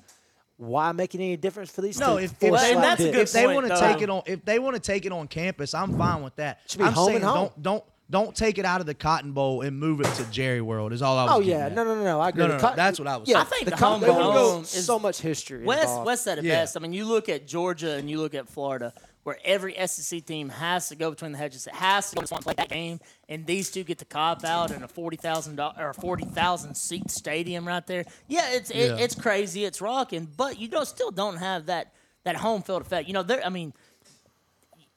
[0.57, 2.25] Why make it any difference for these No, two?
[2.25, 4.45] if, if, Well, and that's a good if they want to take it on, if
[4.45, 6.61] they want to take it on campus, I'm fine with that.
[6.69, 7.35] Should be I'm home saying and home.
[7.35, 10.61] don't don't don't take it out of the Cotton Bowl and move it to Jerry
[10.61, 10.93] World.
[10.93, 11.33] Is all I was.
[11.35, 11.75] Oh getting yeah, at.
[11.75, 12.21] no, no, no, no.
[12.21, 12.41] I agree.
[12.43, 13.47] No, The no, no, co- that's what I was Yeah, saying.
[13.47, 15.65] I think the the co- home there would go home is- so much history.
[15.65, 16.07] West, involved.
[16.07, 16.61] Wes said it Yeah.
[16.61, 16.77] best.
[16.77, 18.93] I mean, you look at Georgia and you look at Florida,
[19.23, 21.67] where every SEC team has to go between the hedges.
[21.67, 24.71] It has to go to play that game, and these two get to cop out
[24.73, 28.05] in a forty thousand or forty thousand seat stadium right there.
[28.29, 28.97] Yeah, it's it, Yeah.
[28.97, 31.93] it's crazy, it's rocking, but you don't still don't have that
[32.25, 33.07] that home field effect.
[33.09, 33.45] You know, there.
[33.45, 33.73] I mean,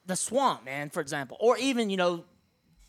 [0.06, 2.24] the Swamp, man, for example, or even you know,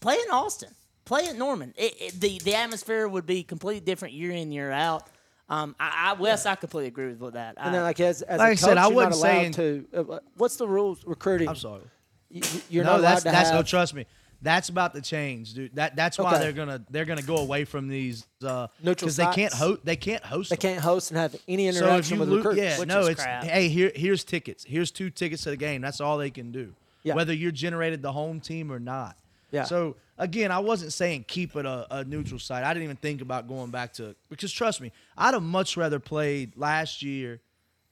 [0.06, 0.70] play in Austin,
[1.04, 1.74] play in Norman.
[1.78, 5.08] It, it, the the atmosphere would be completely different year in year out.
[5.50, 7.56] Um, I, I Wes, I completely agree with that.
[7.58, 9.52] And then, like as, as Like a I said, coach, I you're not wasn't saying-
[9.54, 9.88] to.
[9.96, 11.48] Uh, what's the rules recruiting?
[11.50, 11.84] I'm sorry.
[12.30, 13.60] You, you're no, not allowed that's to that's have.
[13.60, 13.64] no.
[13.64, 14.06] Trust me,
[14.42, 15.76] that's about to change, dude.
[15.76, 16.40] That that's why Okay.
[16.40, 20.24] they're gonna they're gonna go away from these uh Neutral they can't host they can't
[20.24, 20.62] host They them.
[20.74, 22.58] can't host and have any interaction you with lo- recruits.
[22.60, 23.44] yeah, which no, is it's crap.
[23.44, 24.64] hey here here's tickets.
[24.68, 25.82] Here's two tickets to the game.
[25.82, 26.74] That's all they can do.
[27.04, 27.14] Yeah.
[27.16, 29.16] Whether you're generated the home team or not.
[29.56, 29.64] Yeah.
[29.64, 32.64] So again, I wasn't saying keep it a, a neutral site.
[32.64, 36.00] I didn't even think about going back to because trust me, I'd have much rather
[36.00, 37.42] played last year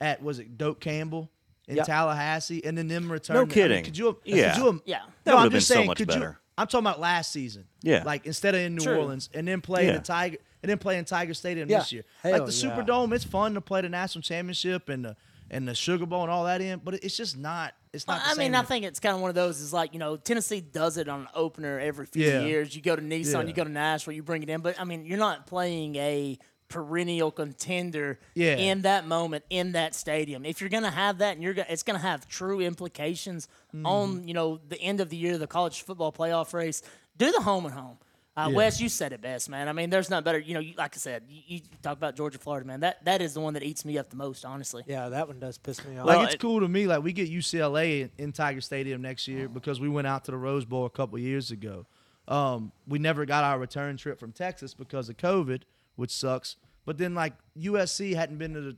[0.02, 1.30] at was it Doak Campbell
[1.68, 1.84] in Yeah.
[1.84, 3.36] Tallahassee and then them return.
[3.36, 3.64] No kidding.
[3.64, 3.86] I mean, kidding.
[3.86, 4.18] could you?
[4.26, 4.54] Yeah.
[4.56, 5.00] Could you, Yeah.
[5.24, 6.20] That no, would've I'm been just so saying, much could better.
[6.20, 6.36] you?
[6.58, 7.66] I'm talking about last season.
[7.82, 8.04] Yeah.
[8.06, 8.98] Like instead of in New True.
[8.98, 9.98] Orleans and then playing Yeah.
[9.98, 11.80] the Tiger and then playing Tiger Stadium Yeah.
[11.80, 12.04] this year.
[12.22, 12.78] Hell like the yeah.
[12.78, 15.16] Superdome, it's fun to play the national championship and the
[15.50, 17.74] and the Sugar Bowl and all that in, but it's just not.
[17.94, 18.22] It's not.
[18.24, 19.62] Well, I mean, I think it's kind of one of those.
[19.62, 22.42] Is like you know, Tennessee does it on an opener every few Yeah.
[22.42, 22.76] years.
[22.76, 23.48] You go to Nissan, Yeah.
[23.48, 24.62] you go to Nashville, you bring it in.
[24.62, 28.56] But I mean, you're not playing a perennial contender Yeah.
[28.56, 30.44] in that moment in that stadium.
[30.44, 33.86] If you're gonna have that, and you're gonna, it's gonna have true implications Mm-hmm.
[33.86, 36.82] on you know the end of the year, the college football playoff race.
[37.18, 37.98] Do the home and home.
[38.36, 38.56] Uh, Yeah.
[38.58, 39.68] Wes, you said it best, man.
[39.68, 40.40] I mean, there's not better.
[40.40, 42.80] You know, you, like I said, you, you talk about Georgia, Florida, man.
[42.80, 44.84] That that is the one that eats me up the most, honestly.
[44.88, 46.08] Yeah, that one does piss me off.
[46.08, 46.88] Like Well, it's it- cool to me.
[46.88, 50.32] Like we get UCLA in, in Tiger Stadium next year because we went out to
[50.32, 51.86] the Rose Bowl a couple years ago.
[52.28, 55.62] Um, we never got our return trip from Texas because of COVID,
[55.96, 56.56] which sucks.
[56.86, 58.78] But then like USC hadn't been to the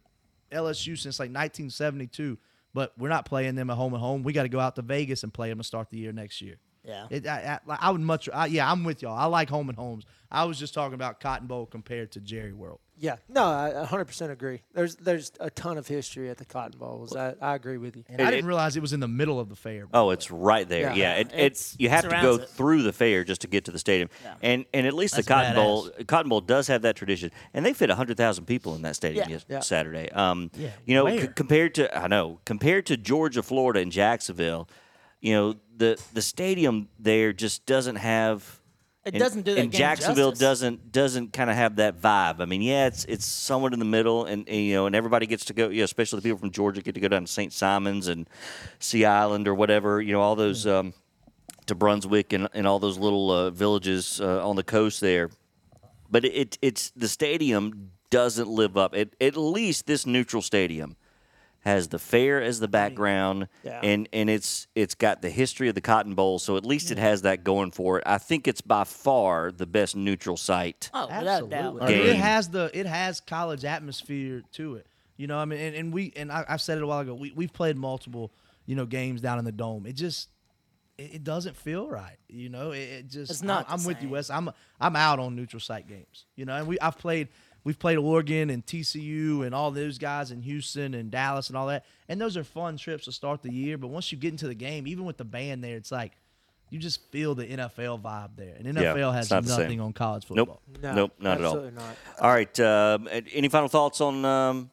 [0.52, 2.38] LSU since like 1972.
[2.74, 4.22] But we're not playing them at home and home.
[4.24, 6.42] We got to go out to Vegas and play them and start the year next
[6.42, 6.58] year.
[6.86, 7.08] Yeah.
[7.10, 8.30] It, I, I, I would much.
[8.34, 9.18] I, yeah, I'm with y'all.
[9.18, 10.06] I like home and homes.
[10.32, 12.80] I was just talking about Cotton Bowl compared to Jerry World.
[12.98, 14.62] yeah, no, I 100% agree.
[14.74, 17.16] There's there's a ton of history at the Cotton Bowls.
[17.16, 18.04] I, I agree with you.
[18.10, 19.86] And I didn't realize it was in the middle of the fair.
[19.94, 20.82] Oh, it's right there.
[20.92, 20.94] Yeah.
[20.96, 22.50] Yeah, it, It's- it's you have it to go it.
[22.50, 24.10] through the fair just to get to the stadium,
[24.42, 26.08] and and at least That's the Cotton Bowl, badass.
[26.08, 29.30] Cotton Bowl does have that tradition, and they fit hundred thousand people in that stadium
[29.30, 29.36] Yeah.
[29.36, 29.60] yes, Yeah.
[29.62, 30.10] Saturday.
[30.12, 34.68] Um, Yeah, you know, c- compared to I know compared to Georgia, Florida, and Jacksonville,
[35.26, 38.62] you know the the stadium there just doesn't have.
[39.06, 40.40] It and- doesn't do that And game Jacksonville justice.
[40.40, 42.42] doesn't doesn't kind of have that vibe.
[42.42, 45.26] I mean, yeah, it's it's somewhat in the middle, and, and, you know, and everybody
[45.26, 45.70] gets to go.
[45.70, 47.52] You know, especially the people from Georgia get to go down to St.
[47.54, 48.28] Simons and
[48.80, 50.02] Sea Island or whatever.
[50.02, 50.94] You know, all those um,
[51.66, 55.30] to Brunswick and, and all those little uh, villages uh, on the coast there.
[56.10, 58.96] But it, it it's the stadium doesn't live up.
[58.96, 60.96] It, at least this neutral stadium
[61.66, 63.80] has the fair as the background, Yeah.
[63.84, 66.96] and and it's it's got the history of the Cotton Bowl, so at least it
[66.96, 67.04] mm-hmm.
[67.04, 68.04] has that going for it.
[68.06, 70.92] I think it's by far the best neutral site.
[70.94, 71.54] Oh, without a doubt.
[71.54, 71.82] Absolutely.
[71.82, 74.88] I mean, it has the it has college atmosphere to it.
[75.18, 77.16] You know, I mean, and, and we and I, I said it a while ago.
[77.16, 78.32] We we've played multiple,
[78.68, 79.88] you know, games down in the dome.
[79.88, 80.30] It just
[81.00, 82.18] it, it doesn't feel right.
[82.28, 84.12] You know, it, it just It's not I'm, the I'm with you, same.
[84.12, 84.30] Wes.
[84.30, 86.26] I'm I'm out on neutral site games.
[86.36, 87.30] You know, and we I've played
[87.66, 91.68] we've played Oregon and TCU and all those guys in Houston and Dallas and all
[91.68, 91.84] that.
[92.08, 93.78] And those are fun trips to start the year.
[93.78, 96.14] But once you get into the game, even with the band there, it's like.
[96.72, 100.26] You just feel the NFL vibe there, and NFL it's has not nothing on college
[100.26, 100.62] football.
[100.68, 101.52] Nope, No, nope, not at all.
[101.54, 101.96] absolutely not.
[102.20, 102.60] All right.
[102.60, 104.72] Um, any final thoughts on um,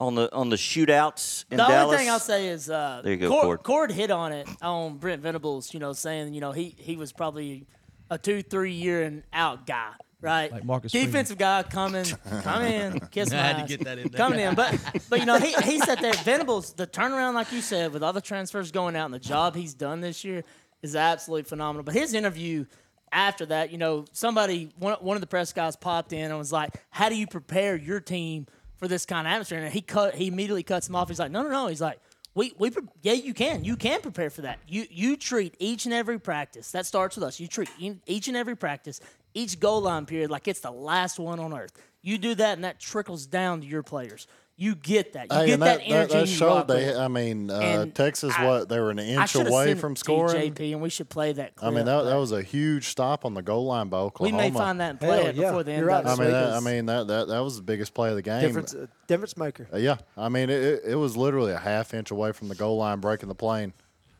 [0.00, 1.84] on the on the shootouts in the Dallas?
[1.84, 3.62] only thing I'll say is uh, There you go, Cord, Cord.
[3.62, 5.72] Cord hit on it on Brent Venables.
[5.72, 7.68] You know, saying you know he he was probably
[8.10, 9.92] a two three year and out guy.
[10.22, 11.08] Right, Like Marcus Freeman.
[11.08, 12.04] defensive guy coming,
[12.42, 13.68] come in, kiss I my had to ass.
[13.68, 14.16] get that in there.
[14.18, 14.54] coming in.
[14.54, 14.78] But
[15.10, 18.12] but you know he he said that Venables the turnaround like you said with all
[18.12, 20.44] the transfers going out and the job he's done this year
[20.80, 21.82] is absolutely phenomenal.
[21.82, 22.66] But his interview
[23.10, 26.52] after that, you know, somebody one one of the press guys popped in and was
[26.52, 30.14] like, "How do you prepare your team for this kind of atmosphere?" And he cut
[30.14, 31.08] he immediately cuts him off.
[31.08, 31.98] He's like, "No, no, no." He's like.
[32.34, 35.84] We, we pre- yeah you can you can prepare for that you you treat each
[35.84, 37.68] and every practice that starts with us you treat
[38.06, 39.00] each and every practice
[39.34, 42.64] each goal line period like it's the last one on earth you do that and
[42.64, 45.84] that trickles down to your players you get that you Hey, get and that, that,
[45.84, 46.94] energy that, that showed rock they.
[46.94, 48.34] I mean, uh, Texas.
[48.36, 50.52] I- what they were an inch away sent from it scoring.
[50.54, 51.54] JP, and we should play that.
[51.60, 54.36] I mean, that, that was a huge stop on the goal line by Oklahoma.
[54.36, 56.16] we may find that and play Hell it yeah, before the end you're of right.
[56.16, 58.22] the I mean, that, I mean that, that that was the biggest play of the
[58.22, 58.42] game.
[58.42, 59.66] Difference, uh, difference maker.
[59.72, 62.54] Uh, yeah, I mean it, it, it was literally a half inch away from the
[62.54, 63.72] goal line breaking the plane.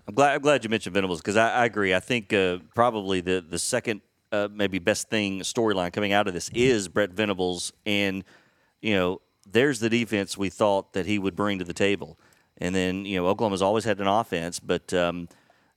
[0.09, 0.35] I'm glad.
[0.35, 1.95] I'm glad you mentioned Venables because I, I agree.
[1.95, 4.01] I think uh, probably the the second
[4.33, 8.25] uh, maybe best thing storyline coming out of this is Brent Venables, and
[8.81, 12.19] you know, there's the defense we thought that he would bring to the table,
[12.59, 14.93] and then you know, Oklahoma's always had an offense, but.
[14.93, 15.29] Um,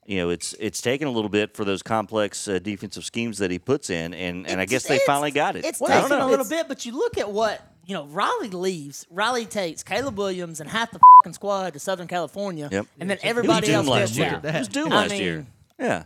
[0.08, 3.50] you know, it's it's taken a little bit for those complex uh, defensive schemes that
[3.50, 5.66] he puts in, and, and I guess they finally got it.
[5.66, 8.06] It's I don't taken a little bit, but you look at what you know.
[8.06, 9.08] Riley leaves.
[9.10, 12.86] Riley takes Caleb Williams and half the fucking squad to Southern California, Yep.
[13.00, 14.42] and then everybody else last gets year.
[14.44, 14.46] out.
[14.46, 15.46] He was doomed I last mean, year.
[15.80, 16.04] Yeah.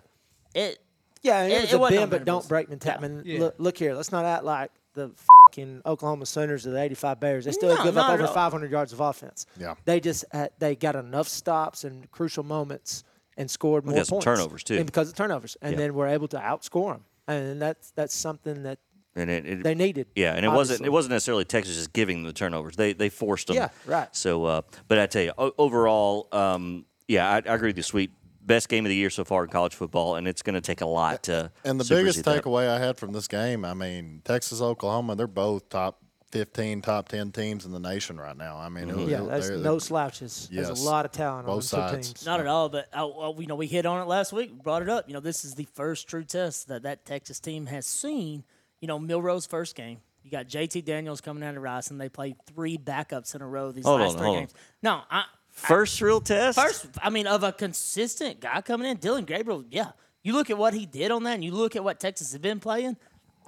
[0.56, 0.80] It
[1.22, 3.06] Yeah, it, It- was it a wasn't bend on but don't break mentality.
[3.06, 3.40] I mean, Yeah.
[3.40, 3.94] look, look here.
[3.94, 5.12] Let's not act like the
[5.50, 7.46] fucking Oklahoma Sooners or the 85 Bears.
[7.46, 9.46] They still No, give up over 500 yards of offense.
[9.60, 9.76] Yeah.
[9.86, 13.04] They just had, they got enough stops and crucial moments
[13.38, 14.26] and scored more got some points.
[14.26, 14.76] turnovers, too.
[14.78, 15.78] And because of turnovers, and Yeah.
[15.78, 17.06] then we're able to outscore them.
[17.28, 18.80] And that's that's something that
[19.16, 20.08] And it, it they needed.
[20.16, 22.76] Yeah, and it wasn't it wasn't necessarily Texas just giving them the turnovers.
[22.76, 23.56] They they forced them.
[23.58, 24.14] Yeah, right.
[24.16, 27.84] So, uh, but I tell you, o- overall, um, yeah, I, I agree with you.
[27.84, 28.12] Sweet,
[28.50, 30.82] best game of the year so far in college football, and it's going to take
[30.82, 31.52] a lot to.
[31.64, 35.70] And the biggest takeaway I had from this game, I mean, Texas, Oklahoma, they're both
[35.70, 38.58] top 15, top 10 teams in the nation right now.
[38.58, 40.50] I mean, it- Yeah, that's they're- no slouches.
[40.52, 42.10] There's a lot of talent on Both sides.
[42.14, 42.26] teams.
[42.26, 43.08] Not at all, but uh,
[43.38, 44.52] you know we hit on it last week.
[44.52, 45.08] We brought it up.
[45.08, 48.44] You know this is the first true test that that Texas team has seen.
[48.82, 50.00] You know Milroe's first game.
[50.24, 53.48] You got JT Daniels coming out of Rice, and they played three backups in a
[53.48, 54.42] row these Hold last on, three hold on.
[54.44, 54.54] games.
[54.84, 55.24] No, I,
[55.68, 56.60] First real test.
[56.60, 59.64] first, I mean, of a consistent guy coming in, Dillon Gabriel.
[59.70, 59.92] Yeah,
[60.24, 62.40] you look at what he did on that, and you look at what Texas has
[62.42, 62.98] been playing.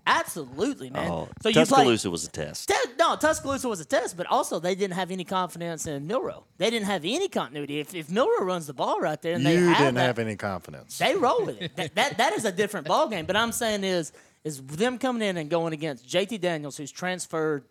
[0.08, 1.12] Absolutely, man.
[1.12, 1.64] Oh, so you play.
[1.66, 2.68] Tuscaloosa was a test.
[2.70, 6.44] Te- no, Tuscaloosa was a test, but also they didn't have any confidence in Milroe.
[6.58, 7.80] They didn't have any continuity.
[7.80, 10.20] If, if Milroe runs the ball right there, and they You have didn't that, have
[10.20, 10.98] any confidence.
[10.98, 11.76] they roll with it.
[11.76, 13.26] that, that that is a different ball game.
[13.28, 14.12] But I'm saying is
[14.44, 17.66] is them coming in and going against JT Daniels, who's transferred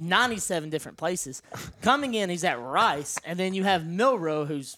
[0.00, 1.42] 97 different places,
[1.82, 4.76] coming in, he's at Rice, and then you have Milroe, who's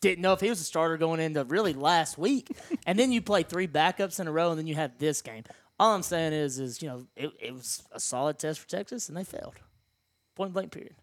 [0.00, 2.54] didn't know if he was a starter going into really last week,
[2.86, 5.44] and then you play three backups in a row, and then you have this game.
[5.80, 9.08] All I'm saying is, is you know, it, it was a solid test for Texas,
[9.08, 9.54] and they failed.
[10.34, 10.72] Point blank.
[10.72, 10.94] Period.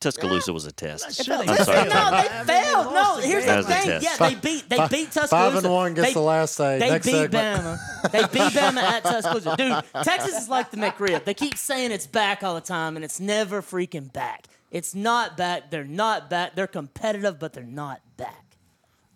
[0.00, 1.24] Tuscaloosa was a test.
[1.24, 1.88] Sure, I'm sorry.
[1.88, 2.92] No, they failed.
[2.94, 3.86] No, here's That the was a thing.
[3.86, 4.04] test.
[4.20, 5.28] Yeah, they beat they beat Tuscaloosa.
[5.28, 6.78] Five and one gets They- the last say.
[6.78, 7.64] They Next beat segment.
[7.64, 8.10] Bama.
[8.12, 9.56] They beat Bama at Tuscaloosa.
[9.56, 11.24] Dude, Texas is like the McRib.
[11.24, 14.46] They keep saying it's back all the time, and it's never freaking back.
[14.70, 15.70] It's not back.
[15.70, 16.54] They're not back.
[16.54, 18.44] They're competitive, but they're not back.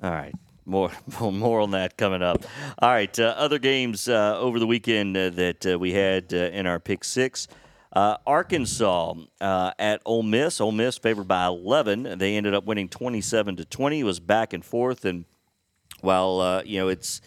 [0.03, 0.35] All right.
[0.67, 0.91] More,
[1.21, 2.43] more on that coming up.
[2.81, 3.17] All right.
[3.19, 6.79] Uh, other games uh, over the weekend uh, that uh, we had uh, in our
[6.81, 7.49] pick six.
[7.95, 10.61] Uh, Arkansas uh, at Ole Miss.
[10.61, 12.19] Ole Miss favored by 11.
[12.19, 14.01] They ended up winning 27 to 20.
[14.01, 15.25] It was back and forth, and
[16.01, 17.21] while uh, you know it's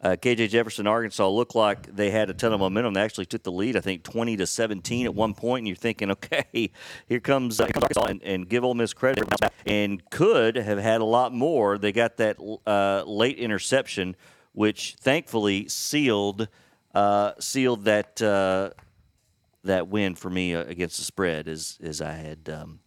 [0.00, 2.94] uh, KJ Jefferson, Arkansas looked like they had a ton of momentum.
[2.94, 5.76] They actually took the lead, I think, 20 to 17 at one point, and you're
[5.76, 6.70] thinking, okay,
[7.08, 9.28] here comes, uh, here comes Arkansas, and, and give Ole Miss credit,
[9.66, 11.78] and could have had a lot more.
[11.78, 14.14] They got that uh, late interception,
[14.52, 16.48] which thankfully sealed
[16.94, 18.70] uh, sealed that uh,
[19.64, 22.48] that win for me uh, against the spread, as as I had.
[22.48, 22.80] Um,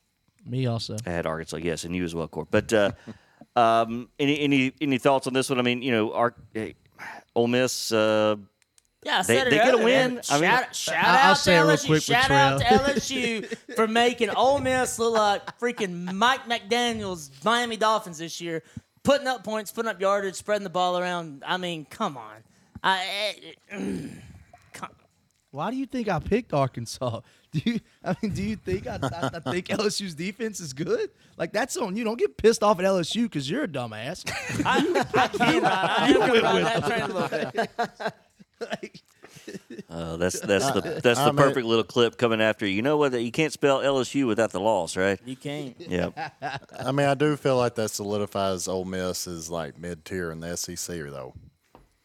[0.46, 0.98] Me also.
[1.06, 2.48] I had Arkansas, yes, and you as well, Cord.
[2.52, 2.92] But uh,
[3.56, 5.60] um, any any any thoughts on this one?
[5.60, 6.76] I mean, you know, Ar- hey,
[7.36, 7.92] Ole Miss.
[7.92, 8.36] Uh,
[9.04, 10.16] Yeah, I They- said it they get a win.
[10.16, 10.22] man.
[10.30, 11.86] I mean- shout, shout I- I'll out say to LSU.
[11.88, 12.80] quick shout out to Trail.
[12.80, 18.64] LSU for making Ole Miss look like freaking Mike McDaniel's Miami Dolphins this year,
[19.04, 21.44] putting up points, putting up yardage, spreading the ball around.
[21.46, 22.38] I mean, come on.
[22.84, 23.34] I,
[23.70, 23.84] eh,
[25.56, 27.22] Why do you think I picked Arkansas?
[27.54, 27.80] Do you?
[28.04, 31.10] I mean, do you think I, I, I think LSU's defense is good?
[31.38, 32.04] Like that's on you.
[32.04, 34.30] Don't get pissed off at LSU because you're a dumbass.
[34.66, 34.80] I,
[35.16, 35.72] I can ride.
[35.74, 37.70] I am gonna ride that train a little bit.
[38.60, 39.02] Like,
[39.90, 42.74] uh, that's that's the that's I the mean- perfect little clip coming after you.
[42.74, 43.14] You know what?
[43.14, 45.18] You can't spell LSU without the loss, right?
[45.26, 45.76] You can't.
[45.80, 46.10] Yeah.
[46.78, 50.42] I mean, I do feel like that solidifies Ole Miss as like mid tier in
[50.42, 51.34] the SEC, though.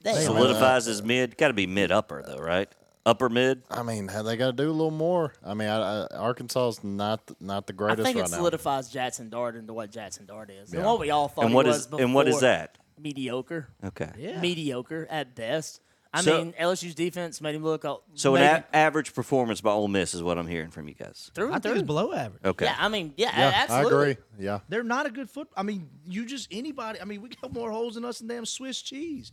[0.02, 0.14] They.
[0.14, 1.36] Solidifies as mid.
[1.36, 2.68] Got to be mid upper though, right?
[3.06, 3.62] Upper mid.
[3.70, 5.32] I mean, they got to do a little more?
[5.44, 8.00] I mean, I, I, Arkansas's not th- not the greatest.
[8.00, 8.36] I greatest think right it now.
[8.36, 10.86] solidifies Jackson Dart into what Jackson Dart is, and Yeah.
[10.86, 12.04] what we all thought And he what was before.
[12.04, 12.76] and what is that?
[12.98, 13.68] Mediocre.
[13.84, 14.10] Okay.
[14.18, 14.40] Yeah.
[14.40, 15.80] mediocre at best.
[16.12, 17.84] I So- mean, LSU's defense made him look.
[17.86, 20.94] all- So an a- average performance by Ole Miss is what I'm hearing from you
[20.94, 21.30] guys.
[21.34, 22.44] through I and think it's below average.
[22.44, 22.64] Okay.
[22.66, 24.10] Yeah, I mean, yeah, yeah, I absolutely.
[24.10, 24.24] agree.
[24.44, 25.48] Yeah, They're not a good foot.
[25.56, 27.00] I mean, you just anybody.
[27.00, 29.32] I mean, we got more holes in us than damn Swiss cheese.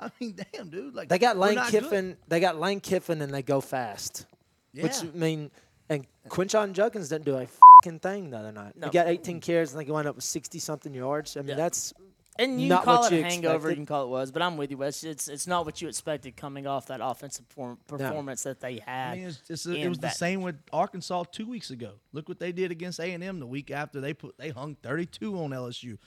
[0.00, 0.12] Fuck.
[0.18, 0.94] I mean, damn, dude.
[0.94, 1.84] Like They got we're Lane not good.
[1.84, 2.16] Kiffin.
[2.28, 4.26] They got Lane Kiffin, and they go fast.
[4.72, 4.84] Yeah.
[4.84, 5.50] Which I mean,
[5.88, 8.74] and Quinshon Judkins didn't do a fucking thing the other night.
[8.76, 8.86] No.
[8.88, 11.36] He got 18 carries, and they wound up with 60 something yards.
[11.36, 11.54] I mean, Yeah.
[11.56, 11.94] that's
[12.40, 13.70] And you Not call what it a hangover, expected.
[13.70, 15.02] you can call it was, but I'm with you, Wes.
[15.02, 19.12] It's it's not what you expected coming off that offensive form, performance that they had.
[19.12, 21.94] I mean, it's, it's, it in was the same with Arkansas two weeks ago.
[22.12, 24.76] Look what they did against A and M the week after they put they hung
[24.84, 25.98] 32 on LSU.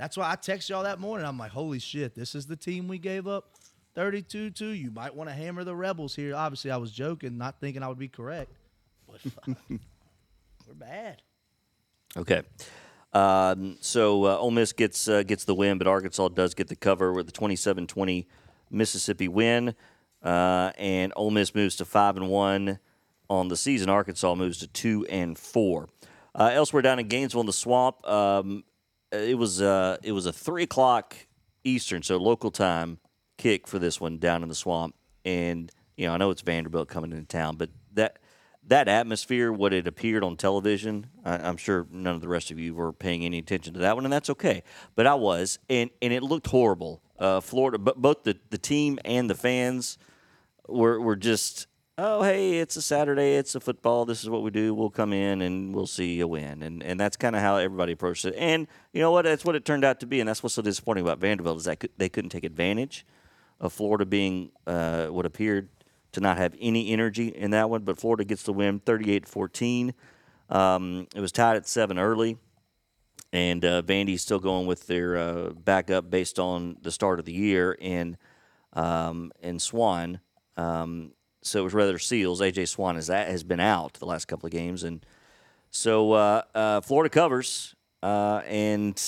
[0.00, 1.26] That's why I text y'all that morning.
[1.26, 3.50] I'm like, holy shit, this is the team we gave up
[3.94, 4.66] 32 to.
[4.68, 6.34] You might want to hammer the Rebels here.
[6.34, 8.50] Obviously, I was joking, not thinking I would be correct,
[9.06, 11.20] but fuck, we're bad.
[12.16, 12.40] Okay.
[13.12, 16.76] Um, so uh, Ole Miss gets uh, gets the win, but Arkansas does get the
[16.76, 18.24] cover with the 27-20
[18.70, 19.74] Mississippi win,
[20.22, 22.78] uh, and Ole Miss moves to five and one
[23.28, 23.90] on the season.
[23.90, 25.90] Arkansas moves to two and four.
[26.34, 28.64] Uh, elsewhere down in Gainesville in the Swamp, um,
[29.12, 31.16] it was uh, it was a three o'clock
[31.64, 32.98] Eastern, so local time
[33.38, 34.94] kick for this one down in the Swamp,
[35.24, 38.18] and you know I know it's Vanderbilt coming into town, but that
[38.66, 42.58] that atmosphere, what it appeared on television, I, I'm sure none of the rest of
[42.58, 44.62] you were paying any attention to that one, and that's okay.
[44.94, 47.02] But I was, and and it looked horrible.
[47.18, 49.98] Uh, Florida, but both the, the team and the fans
[50.68, 51.66] were were just,
[52.00, 54.04] oh hey, it's a Saturday, it's a football.
[54.04, 54.74] This is what we do.
[54.74, 57.92] We'll come in and we'll see a win, and and that's kind of how everybody
[57.92, 58.34] approached it.
[58.36, 59.24] And you know what?
[59.24, 61.64] That's what it turned out to be, and that's what's so disappointing about Vanderbilt is
[61.64, 63.06] that they couldn't take advantage
[63.60, 65.68] of Florida being uh, what appeared
[66.12, 69.94] to not have any energy in that one, but Florida gets the win 38 14.
[70.48, 72.38] Um, it was tied at seven early,
[73.32, 77.32] and uh, Vandy's still going with their uh, backup based on the start of the
[77.32, 78.16] year in,
[78.72, 80.20] um, Swann.
[80.56, 82.40] Um, so it was rather Seals.
[82.40, 84.82] AJ Swann has, has been out the last couple of games.
[84.84, 85.04] And
[85.70, 89.00] so uh, uh, Florida covers, uh, and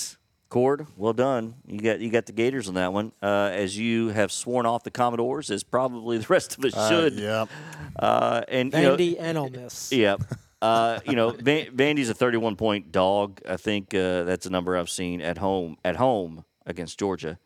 [0.49, 1.55] Cord, well done.
[1.65, 4.83] You got you got the Gators on that one, uh, as you have sworn off
[4.83, 7.13] the Commodores, as probably the rest of us Uh, should.
[7.15, 7.49] yep.
[7.97, 9.91] Uh, and you know, Vandy and Ole Miss.
[9.91, 10.15] yeah.
[10.61, 13.41] Uh, you know, Van- Vandy's a 31 point dog.
[13.45, 17.37] I think uh, that's a number I've seen at home at home against Georgia.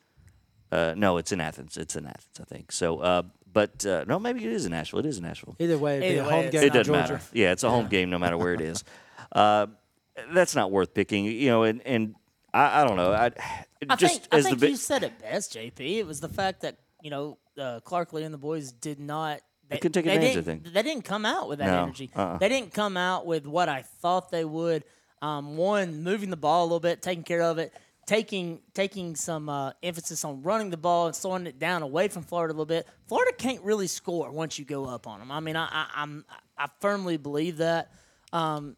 [0.72, 1.78] Uh, no, it's in Athens.
[1.78, 2.72] It's in Athens, I think.
[2.72, 5.00] So, uh, but uh, no, maybe it is in Nashville.
[5.00, 5.56] It is in Nashville.
[5.60, 6.64] Either way, it'd be Either a way, home game.
[6.64, 7.14] It doesn't Georgia.
[7.14, 7.22] matter.
[7.34, 8.84] Yeah, it's a home game no matter where it is.
[9.32, 9.68] Uh,
[10.34, 11.26] that's not worth picking.
[11.26, 12.16] You know, and and
[12.54, 13.12] I, I don't know.
[13.12, 13.32] I,
[13.90, 15.80] I just think, I as think the you said it best, JP.
[15.82, 19.42] It was the fact that you know uh, Clark Lea and the boys did not.
[19.68, 20.74] They, couldn't take they advantage of didn't- things.
[20.74, 22.10] They didn't come out with that No, energy.
[22.16, 22.38] uh-uh.
[22.38, 24.86] They didn't come out with what I thought they would.
[25.22, 27.74] Um, one, moving the ball a little bit, taking care of it,
[28.08, 32.24] taking taking some uh, emphasis on running the ball and slowing it down away from
[32.24, 32.88] Florida a little bit.
[33.08, 35.32] Florida can't really score once you go up on them.
[35.32, 36.26] I mean, I, I, I'm
[36.58, 37.92] I firmly believe that.
[38.34, 38.76] Um,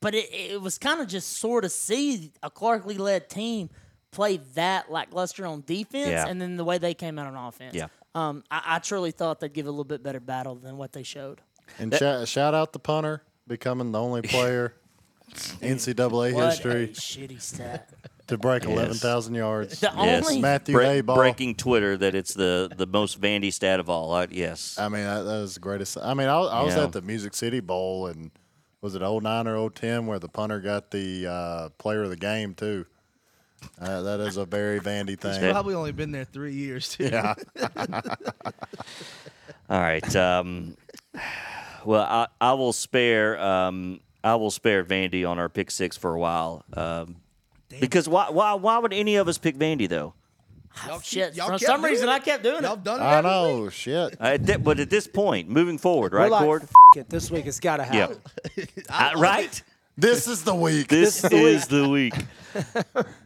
[0.00, 3.70] but it, it was kind of just sort of see a Clark Lea led team
[4.10, 6.26] play that lackluster on defense, Yeah.
[6.26, 7.74] and then the way they came out on offense.
[7.74, 7.86] Yeah.
[8.14, 11.02] Um, I, I truly thought they'd give a little bit better battle than what they
[11.02, 11.40] showed.
[11.78, 14.74] And shout, shout out the punter becoming the only player
[15.32, 17.88] NCAA What a history shitty stat.
[18.32, 19.80] To break 11,000 yards.
[19.80, 20.24] The Yes.
[20.26, 21.14] only Matthew Bre- Hayball.
[21.14, 24.12] breaking Twitter that it's the the most Vandy stat of all.
[24.12, 24.76] Uh, yes.
[24.78, 25.96] I mean, that, that was the greatest.
[25.98, 26.84] I mean, I, I was Yeah.
[26.84, 28.30] at the Music City Bowl, and
[28.80, 32.54] was it 09 or 010 where the punter got the uh, player of the game,
[32.54, 32.86] too?
[33.80, 35.52] Uh, that is a very Vandy thing.
[35.52, 37.04] Probably only been there three years too.
[37.04, 37.34] Yeah.
[39.70, 40.16] All right.
[40.16, 40.76] Um,
[41.84, 46.12] well, I, I will spare um, I will spare Vandy on our pick six for
[46.14, 46.64] a while.
[46.74, 47.16] Um,
[47.80, 50.14] because why, why why would any of us pick Vandy though?
[50.86, 51.34] Y'all keep- shit.
[51.36, 52.12] y'all For kept some doing reason, it.
[52.12, 52.82] I kept doing Y'all it.
[52.84, 53.04] done it.
[53.04, 53.62] I every know.
[53.64, 53.72] week.
[53.72, 54.16] Shit.
[54.20, 56.62] Uh, at thi- but at this point, moving forward, right, like, Cord?
[56.62, 57.10] "F- it.
[57.10, 58.08] This week it's got to Yeah.
[58.08, 58.20] happen.
[58.88, 59.62] Uh, right.
[59.98, 60.88] This is the week.
[60.88, 62.14] This is the week.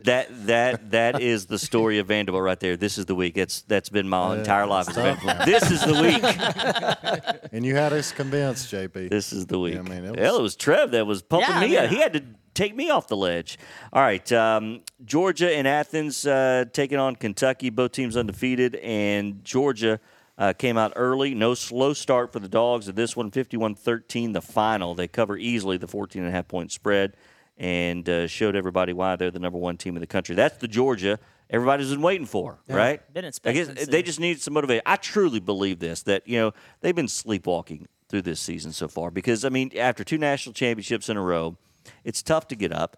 [0.04, 2.76] that that that is the story of Vanderbilt right there.
[2.76, 3.36] This is the week.
[3.36, 4.88] It's that's been my entire life.
[4.88, 7.52] It's tough, been, this is the week.
[7.52, 9.10] and you had us convinced, JP.
[9.10, 9.78] This is the week.
[9.78, 11.90] I mean, it Hell, it was Trev that was pumping Yeah, I me mean, up.
[11.90, 12.22] He had to
[12.56, 13.58] take me off the ledge.
[13.92, 17.70] All right, um, Georgia and Athens uh, taking on Kentucky.
[17.70, 20.00] Both teams undefeated, and Georgia
[20.38, 21.34] uh, came out early.
[21.34, 22.88] No slow start for the Dogs.
[22.88, 24.94] Of this one, 51-13, the final.
[24.94, 27.16] They cover easily the 14 and a half point spread,
[27.56, 30.34] and uh, showed everybody why they're the number one team in the country.
[30.34, 33.00] That's the Georgia everybody's been waiting for, right?
[33.12, 34.82] Been I expecting guess they just needed some motivation.
[34.86, 39.10] I truly believe this that you know they've been sleepwalking through this season so far
[39.10, 41.56] because I mean after two national championships in a row,
[42.04, 42.96] it's tough to get up.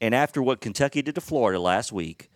[0.00, 2.30] And after what Kentucky did to Florida last week,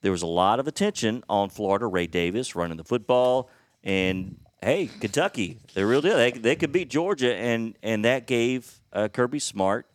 [0.00, 1.86] there was a lot of attention on Florida.
[1.86, 3.50] Ray Davis running the football,
[3.84, 6.16] and hey, Kentucky, they're real deal.
[6.16, 9.86] They, they could beat Georgia, and and that gave uh, Kirby Smart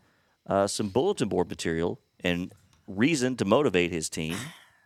[0.48, 2.54] uh, some bulletin board material and
[2.88, 4.38] reason to motivate his team,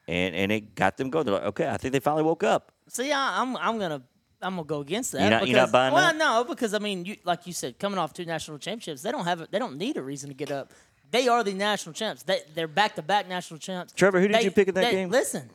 [0.07, 1.25] and and it got them going.
[1.25, 2.71] They're like, okay, I think they finally woke up.
[2.87, 4.01] See, I, I'm I'm gonna
[4.41, 5.21] I'm gonna go against that.
[5.21, 6.17] You're not- because, you're not buying well, that?
[6.17, 9.25] no, because I mean, you, like you said, coming off two national championships, they don't
[9.25, 10.71] have a, they don't need a reason to get up.
[11.11, 12.23] they are the national champs.
[12.23, 13.91] They, they're back to back national champs.
[13.93, 15.09] Trevor, who did They- you pick in that they- game?
[15.09, 15.49] Listen,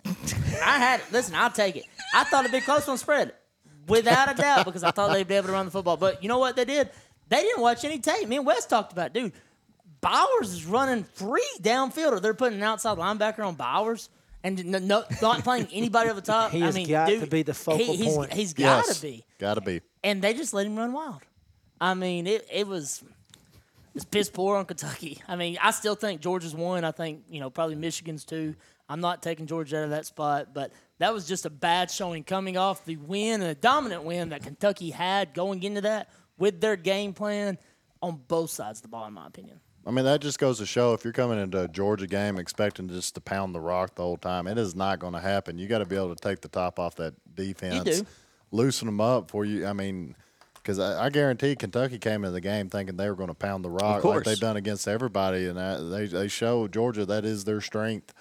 [0.62, 1.06] I had it.
[1.12, 1.84] Listen, I'll take it.
[2.14, 3.32] I thought it'd be close on spread,
[3.88, 5.96] without a doubt, because I thought they'd be able to run the football.
[5.96, 6.90] But you know what they did?
[7.28, 8.28] They didn't watch any tape.
[8.28, 9.12] Me and Wes talked about, it.
[9.14, 9.32] dude.
[10.00, 14.08] Bowers is running free downfield, or they're putting an outside linebacker on Bowers.
[14.46, 16.50] And no, no, not playing anybody over the top.
[16.56, 18.32] He I has mean, got dude, to be the focal he, he's, point.
[18.32, 19.00] He's got to Yes.
[19.00, 19.80] be Gotta be.
[20.04, 21.22] and they just let him run wild.
[21.80, 23.02] I mean, it, it was
[23.94, 25.20] it's piss poor on Kentucky.
[25.26, 26.84] I mean, I still think Georgia's one.
[26.84, 28.54] I think you know probably Michigan's two.
[28.88, 32.22] I'm not taking Georgia out of that spot, but that was just a bad showing
[32.22, 36.60] coming off the win and a dominant win that Kentucky had going into that with
[36.60, 37.58] their game plan
[38.00, 39.58] on both sides of the ball, in my opinion.
[39.86, 42.88] I mean, that just goes to show if you're coming into a Georgia game expecting
[42.88, 45.58] just to pound the rock the whole time, it is not going to happen.
[45.58, 48.06] You got to be able to take the top off that defense, do.
[48.50, 49.64] loosen them up for you.
[49.66, 50.16] I mean,
[50.54, 53.64] because I, I guarantee Kentucky came into the game thinking they were going to pound
[53.64, 57.44] the rock like they've done against everybody, and that, they they show Georgia that is
[57.44, 58.12] their strength.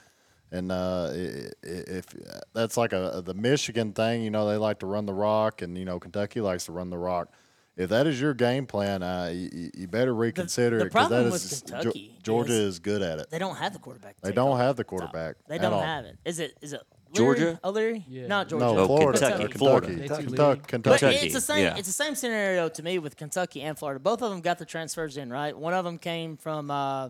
[0.51, 2.05] And uh, i- i- if
[2.53, 5.75] that's like a the Michigan thing, you know, they like to run the rock, and
[5.75, 7.29] you know Kentucky likes to run the rock.
[7.77, 11.15] If that is your game plan, uh, you, you better reconsider the it because that
[11.15, 13.29] problem is with Kentucky Georgia is is good at it.
[13.29, 14.15] They don't have the quarterback.
[14.21, 15.81] They don't have the quarterback They don't all.
[15.81, 16.17] have it.
[16.23, 16.57] Is it?
[16.61, 16.81] Is it?
[17.13, 17.41] Georgia?
[17.41, 17.57] Leary?
[17.63, 18.05] O'Leary?
[18.27, 18.65] Not Georgia.
[18.65, 19.35] No, Oh, Florida, Kentucky.
[19.43, 19.87] Kentucky, Florida.
[19.87, 20.59] Kentucky, They too Kentucky.
[20.59, 20.99] But Kentucky.
[20.99, 21.63] Kentucky, it's the same.
[21.63, 21.75] yeah.
[21.77, 23.99] It's the same scenario to me with Kentucky and Florida.
[23.99, 25.57] Both of them got the transfers in, right?
[25.57, 27.09] One of them came from uh,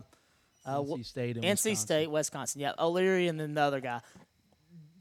[0.64, 1.76] uh, NC State and NC Wisconsin.
[1.76, 2.60] State, Wisconsin.
[2.60, 4.00] Yeah, O'Leary, and then the other guy.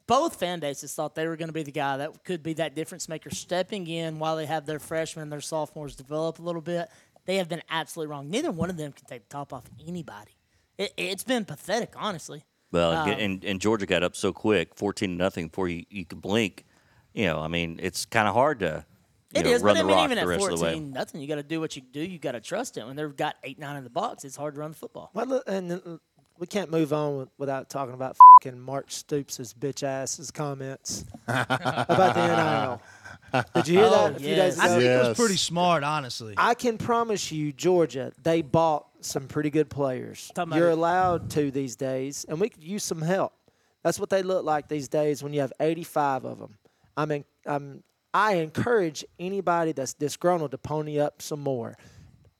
[0.08, 2.76] Both fan bases thought they were going to be the guy that could be that
[2.76, 6.62] difference maker, stepping in while they have their freshmen and their sophomores develop a little
[6.62, 6.89] bit.
[7.26, 8.30] They have been absolutely wrong.
[8.30, 10.32] Neither one of them can take the top off anybody.
[10.78, 12.43] It, it's been pathetic, honestly.
[12.72, 16.06] Well, Um, and, and Georgia got up so quick, fourteen to nothing, before you, you
[16.06, 16.66] could blink.
[17.14, 18.86] You know, I mean, it's kind of hard to
[19.34, 20.64] you It know, is, run but I the mean, rock even at rest of the
[20.64, 20.72] way.
[20.74, 21.22] fourteen, nothing.
[21.22, 22.01] You got to do what you do.
[22.01, 22.86] You got to trust it.
[22.86, 25.10] When they've got eight, nine in the box, it's hard to run the football.
[25.14, 25.80] Well, and uh,
[26.38, 32.14] we can't move on with, without talking about fucking Mark Stoops' bitch ass's comments about
[32.16, 33.44] the NIL.
[33.56, 34.56] Did you hear Oh, that a few yes.
[34.56, 34.74] days I ago?
[34.80, 36.34] think it was pretty smart, honestly.
[36.38, 40.32] I can promise you, Georgia, they bought some pretty good players.
[40.54, 43.34] You're allowed to these days, and we could use some help.
[43.84, 46.58] That's what they look like these days when you have 85 of them.
[46.98, 47.84] I mean, um,
[48.14, 51.76] I encourage anybody that's disgruntled to pony up some more.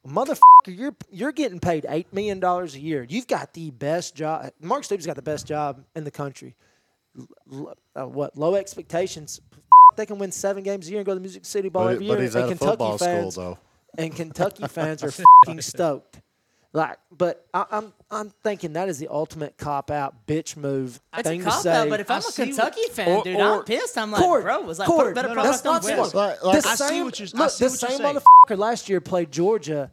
[0.08, 3.06] Motherfucker, you're you're getting paid eight million dollars a year.
[3.10, 4.52] You've got the best job.
[4.62, 6.56] Mark Stoops got the best job in the country.
[7.52, 9.42] L- uh, what low expectations?
[9.96, 11.94] They can win seven games a year and go to the Music City Bowl But,
[11.96, 12.22] every but year.
[12.24, 13.58] he's and at a Kentucky football fans, school, though.
[13.98, 16.22] and Kentucky fans are fucking stoked.
[16.76, 21.26] Like, but I, I'm I'm thinking that is the ultimate cop out bitch move That's
[21.30, 21.74] thing a to cop say.
[21.74, 23.98] out, but if I I'm a see what- Kentucky fan, or- dude, or- I'm pissed.
[23.98, 26.14] I'm like, Cord, bro, was like Cord, better no, no, that's not on West.
[26.14, 28.16] Like- like- the I see same, what you're- look, see the what you're same saying.
[28.50, 29.90] motherfucker last year played Georgia,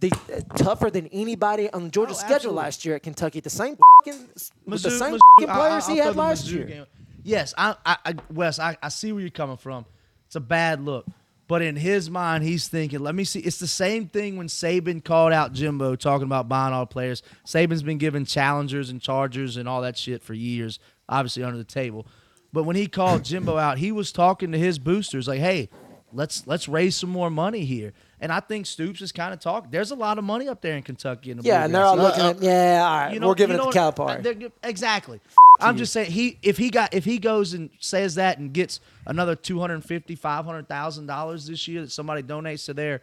[0.00, 2.56] the uh, tougher than anybody on Georgia's Oh, schedule absolutely.
[2.64, 3.38] last year at Kentucky.
[3.38, 6.64] The same fucking, the same Mizzou- fucking I- players I- he had last year.
[6.64, 6.86] game.
[7.22, 9.84] Yes, I, I, I Wes, I, I see where you're coming from.
[10.26, 11.06] It's a bad look.
[11.48, 13.40] But in his mind, he's thinking, let me see.
[13.40, 17.22] It's the same thing when Saban called out Jimbo talking about buying all players.
[17.46, 20.78] Saban's been giving challengers and chargers and all that shit for years,
[21.08, 22.06] obviously under the table.
[22.52, 25.70] But when he called Jimbo out, he was talking to his boosters like, hey,
[26.12, 27.94] let's let's raise some more money here.
[28.20, 29.70] And I think Stoops is kind of talking.
[29.70, 31.30] There's a lot of money up there in Kentucky.
[31.30, 33.34] In the Yeah, and they're all looking uh, at, yeah, all right, You know- we're
[33.34, 34.52] giving you know it to Calipari.
[34.62, 35.20] Exactly.
[35.60, 38.80] I'm just saying he if he got if he goes and says that and gets
[39.06, 43.02] another 250 500,000 dollars this year that somebody donates to their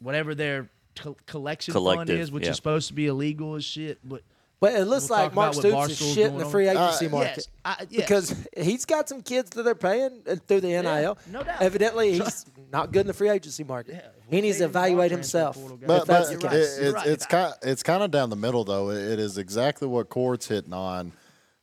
[0.00, 2.50] whatever their co- collection fund is which yeah.
[2.50, 4.22] is supposed to be illegal as shit but
[4.60, 6.50] But it looks We'll like Mark about Stoops is Barstool's shit in doing the on-
[6.50, 7.36] free Uh, agency market.
[7.36, 8.00] yes, I, yes.
[8.00, 11.18] Because he's got some kids that they're paying uh, through the NIL.
[11.30, 11.60] no doubt.
[11.60, 14.02] Evidently, he's not good in the free agency market.
[14.30, 15.58] he needs to evaluate himself.
[15.86, 17.06] But, but the it, it's right.
[17.06, 18.90] it's kind it's kind of down the middle though.
[18.90, 21.12] It, it is exactly what Cord's hitting on.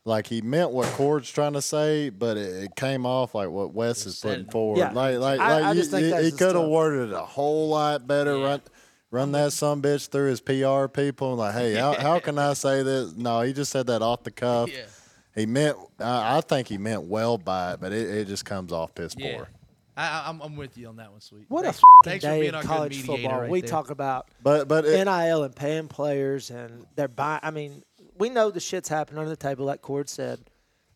[0.04, 3.74] Like he meant what Cord's trying to say, but it, it came off like what
[3.74, 4.80] Wes is putting forward.
[4.80, 4.92] Yeah.
[4.94, 7.14] Like like I- like I you- just you- that's he the could have worded it
[7.16, 8.38] a whole lot better.
[8.38, 8.62] Run
[9.12, 12.54] run that some bitch through his PR people and like, hey, how, how can I
[12.54, 13.14] say this?
[13.16, 14.70] No, he just said that off the cuff.
[14.76, 14.86] Yeah.
[15.36, 15.78] He meant.
[16.00, 19.16] I I think he meant well by it, but it, it just comes off piss
[19.18, 19.38] yeah.
[19.38, 19.48] poor.
[19.96, 21.46] I, I- I'm, I'm with you on that one, sweet.
[21.48, 23.42] What thanks, a fucking thanks for day being in our good college football.
[23.42, 23.70] right we there.
[23.70, 27.40] talk about But but it, NIL and paying players, and they're buying.
[27.44, 27.84] I mean,
[28.22, 30.40] we know the shit's happened under the table, like Cord said,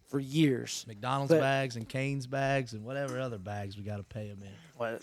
[0.08, 0.86] for years.
[0.88, 4.42] McDonald's But- bags and Canes bags and whatever other bags we got to pay them
[4.44, 4.52] in.
[4.78, 5.02] What,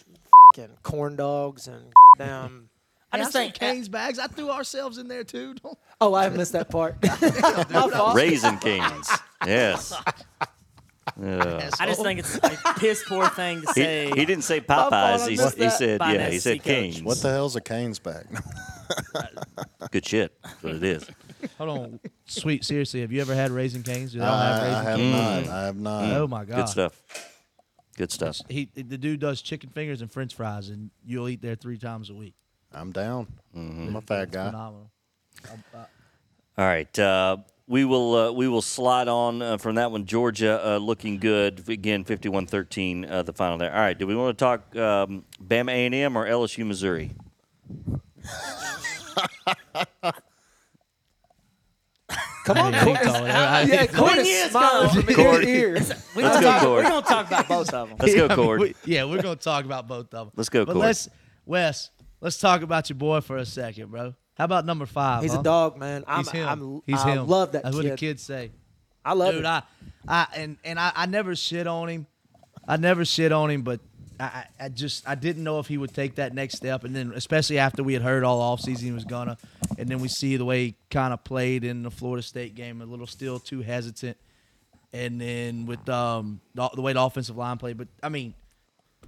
[0.55, 2.69] fucking corn dogs and down.
[3.15, 4.19] I just think Canes bags.
[4.19, 5.55] I threw ourselves in there too.
[5.55, 6.97] Don't- Oh, I missed that part.
[7.03, 8.17] My fault.
[8.17, 9.09] Raising Cane's.
[9.47, 9.93] Yes.
[11.21, 11.71] Yeah.
[11.79, 14.07] I just think it's a piss poor thing to He, say.
[14.15, 15.29] he didn't say fault, Popeyes.
[15.29, 15.73] He, missed he that.
[15.79, 16.65] said, By yeah, he SC said coach.
[16.65, 17.03] Canes.
[17.03, 18.27] what the hell's a Canes bag?
[19.91, 20.33] good shit.
[20.43, 21.07] That's what it is.
[21.59, 22.65] Hold on, sweet.
[22.65, 24.13] Seriously, have you ever had Raising Cane's?
[24.13, 25.47] Do they all have I, I Raising have Cane's?
[25.49, 25.55] not.
[25.55, 26.17] I have not.
[26.17, 27.03] Oh my god, Good stuff.
[27.97, 28.41] Good stuff.
[28.49, 32.11] He the dude does chicken fingers and French fries, and you'll eat there three times
[32.11, 32.35] a week.
[32.73, 33.27] I'm down.
[33.55, 34.47] I'm a fat guy.
[34.47, 34.91] Phenomenal.
[35.75, 35.87] All
[36.67, 36.99] right.
[36.99, 40.07] Uh, we will uh, we will slide on uh, from that one.
[40.07, 43.73] Georgia uh, looking good again, 51-13, uh, the final there.
[43.73, 43.99] All right.
[43.99, 47.13] Do we want to talk um, Bama A and M or LSU Missouri?
[52.45, 53.03] Come on, Yeah, he Cord.
[53.07, 53.33] told her.
[53.33, 55.43] I- Yeah, Cord Ten is years smiling from ear Cord.
[55.43, 55.69] to ear.
[55.73, 56.85] We're Let's gonna, go, talk, Cord.
[56.85, 57.99] we're gonna talk about both of them.
[58.01, 58.61] Let's go, I Cord.
[58.61, 60.33] we- yeah, we're gonna talk about both of them.
[60.37, 60.85] Let's go, But Cord.
[60.85, 61.09] let's
[61.47, 61.91] Wes,
[62.21, 64.15] let's talk about your boy for a second, bro.
[64.37, 65.23] How about number five?
[65.23, 65.41] He's huh?
[65.41, 66.05] a dog, man.
[66.07, 66.49] I'm, He's him.
[66.49, 67.27] I'm, He's I him.
[67.29, 67.93] love that That's what kid.
[67.93, 68.51] the kids say.
[69.05, 69.47] I love Dude, it.
[69.47, 69.63] I,
[70.09, 72.07] I and and I, I never shit on him.
[72.67, 73.83] I never shit on him, but I,
[74.19, 77.13] I I just I didn't know if he would take that next step, and then
[77.15, 79.37] especially after we had heard all offseason he was gonna,
[79.79, 82.81] and then we see the way he kind of played in the Florida State game,
[82.81, 84.17] a little still too hesitant,
[84.93, 87.79] and then with um the, the way the offensive line played.
[87.79, 88.35] But I mean,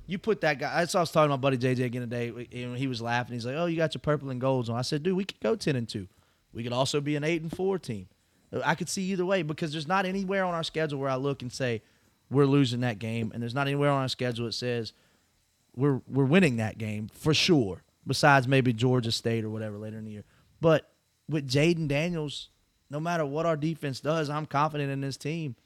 [0.07, 0.80] you put that guy.
[0.80, 2.28] That's what I was talking to my buddy JJ again today.
[2.52, 3.34] And he was laughing.
[3.34, 5.40] He's like, "Oh, you got your purple and golds on." I said, "Dude, we could
[5.40, 6.09] go ten and two.
[6.52, 8.09] We could also be an eight and four team.
[8.64, 11.42] I could see either way because there's not anywhere on our schedule where I look
[11.42, 11.82] and say
[12.31, 14.93] we're losing that game, and there's not anywhere on our schedule that says
[15.77, 17.83] we're we're winning that game for sure.
[18.07, 20.25] Besides maybe Georgia State or whatever later in the year.
[20.61, 20.91] But
[21.29, 22.51] with Jayden Daniels,
[22.91, 25.57] no matter what our defense does, I'm confident in this team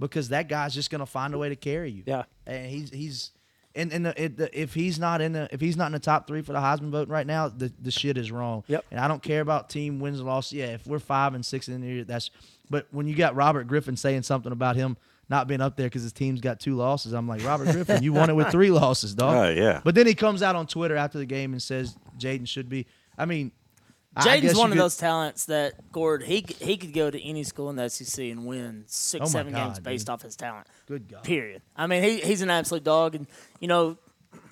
[0.00, 2.02] because that guy's just gonna find a way to carry you.
[2.06, 2.24] Yeah.
[2.46, 3.30] and he's he's
[3.76, 5.98] and and the, it, the, if he's not in the if he's not in the
[5.98, 8.64] top three for the Heisman vote right now, the the shit is wrong.
[8.66, 8.84] Yep.
[8.90, 10.54] And I don't care about team wins and losses.
[10.54, 12.30] Yeah, if we're five and six in the year, that's.
[12.70, 14.96] But when you got Robert Griffin saying something about him
[15.28, 18.12] not being up there because his team's got two losses, I'm like Robert Griffin, you
[18.12, 19.34] won it with three losses, dog.
[19.36, 19.80] Oh, yeah.
[19.84, 22.86] But then he comes out on Twitter after the game and says Jayden should be.
[23.16, 23.52] I mean,
[24.16, 27.10] I- I Jayden's one you of could- those talents that Cord he he could go
[27.10, 30.06] to any school in the SEC and win six Oh my seven God, games based
[30.06, 30.12] dude.
[30.12, 30.66] off his talent.
[30.86, 31.24] Good God.
[31.24, 31.62] Period.
[31.76, 33.26] I mean he he's an absolute dog, and
[33.60, 33.96] you know,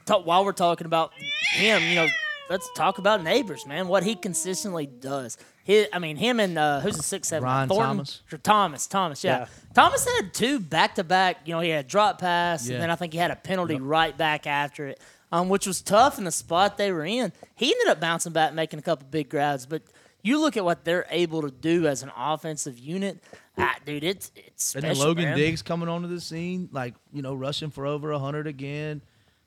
[0.05, 1.13] talk, while we're talking about
[1.55, 2.09] him, you know,
[2.51, 3.87] let's talk about Nabers, man.
[3.87, 5.39] What he consistently does.
[5.65, 7.45] He, I mean, him and uh, who's the six seven?
[7.45, 7.89] Ryan Thornton?
[7.97, 8.23] Thomas?
[8.33, 9.39] Or Thomas, Thomas, yeah.
[9.41, 9.47] Yeah.
[9.75, 11.39] Thomas had two back to back.
[11.45, 12.75] You know, he had a drop pass, Yeah.
[12.75, 15.01] and then I think he had a penalty right back after it,
[15.31, 17.33] um, which was tough in the spot they were in.
[17.55, 19.83] He ended up bouncing back, making a couple big grabs, but
[20.25, 23.23] you look at what they're able to do as an offensive unit,
[23.57, 24.99] ah, dude, it's it's And special.
[25.01, 25.37] then Logan man.
[25.37, 29.01] Diggs coming onto the scene, like you know, rushing for over hundred again.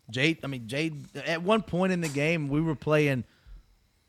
[0.09, 1.03] Jade, I mean, Jade.
[1.25, 3.23] At one point in the game, we were playing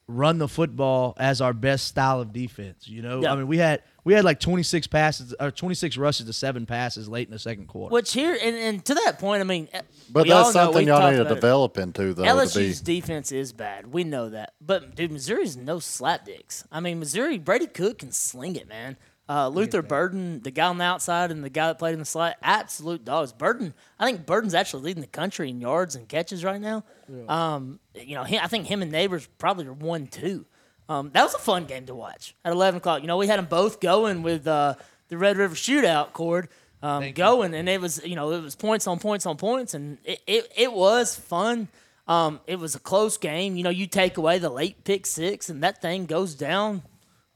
[0.09, 2.87] run the football as our best style of defense.
[2.89, 3.33] You know, Yeah.
[3.33, 6.33] I mean, we had we had like twenty six passes or twenty six rushes to
[6.33, 7.93] seven passes late in the second quarter.
[7.93, 11.11] Which here and, and to that point, I mean, eh, But that's something we've y'all
[11.11, 11.35] need to about it.
[11.35, 12.23] develop into, though.
[12.23, 13.93] to LSU's defense is bad.
[13.93, 14.55] We know that.
[14.61, 16.65] But dude, Missouri's no slapdicks.
[16.71, 18.97] I mean, Missouri, Brady Cook can sling it, man.
[19.29, 22.05] Uh, Luther Burden, the guy on the outside and the guy that played in the
[22.05, 23.33] slot, absolute dogs.
[23.33, 26.85] Burden, I think Burden's actually leading the country in yards and catches right now.
[27.29, 30.47] Um, you know, he, I think him and Nabers probably are one two.
[30.89, 33.03] Um, that was a fun game to watch at eleven o'clock.
[33.03, 34.74] You know, we had them both going with uh,
[35.09, 36.49] the Red River Shootout cord
[36.83, 39.99] um, going, and it was you know it was points on points on points, and
[40.05, 41.66] it it, it was fun.
[42.07, 43.57] Um, it was a close game.
[43.57, 46.83] You know, you take away the late pick six, and that thing goes down.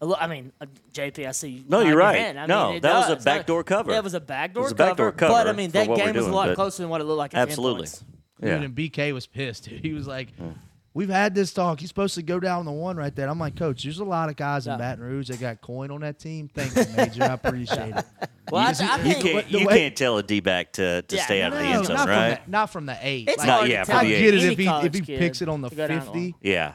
[0.01, 1.65] A lo- I mean, uh, JP, I see.
[1.69, 2.17] No, you're right.
[2.19, 2.37] head.
[2.37, 3.93] I No, mean, it that was a backdoor cover.
[3.93, 5.33] Yeah, it was a backdoor, It was a backdoor cover.
[5.33, 7.19] But I mean, that what we're game was a lot closer than what it looked
[7.19, 7.35] like.
[7.35, 7.81] Absolutely.
[7.83, 8.05] points.
[8.43, 8.57] Yeah.
[8.57, 9.69] Even BK was pissed.
[9.69, 9.81] Dude.
[9.85, 10.29] He was like,
[10.95, 11.79] "We've had this talk.
[11.81, 14.31] He's supposed to go down the one right there." I'm like, "Coach, there's a lot
[14.31, 14.79] of guys in Yeah.
[14.79, 16.49] Baton Rouge that got coin on that team.
[16.49, 17.25] Thank you, Major.
[17.25, 18.05] I appreciate it."
[18.51, 21.17] Well, I, I You can't the you way- can't tell a D back to, to
[21.17, 22.35] Yeah, stay out of the end zone, not right?
[22.35, 23.29] From the, not from the eight.
[23.29, 24.01] it's Like, Not- yeah, to for tell.
[24.01, 25.99] I get it if he if he kid picks it on the to go down
[26.01, 26.15] that long.
[26.15, 26.35] fifty.
[26.41, 26.73] Yeah.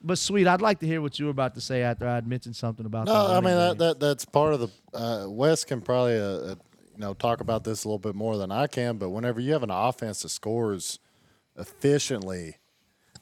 [0.00, 2.54] But sweet, I'd like to hear what you were about to say after I'd mentioned
[2.54, 3.06] something about.
[3.06, 4.68] No, the I mean that, that that's part of the.
[4.94, 6.54] Uh, Wes can probably uh, uh,
[6.94, 9.52] you know talk about this a little bit more than I can, but whenever you
[9.52, 11.00] have an offense that scores
[11.56, 12.58] efficiently,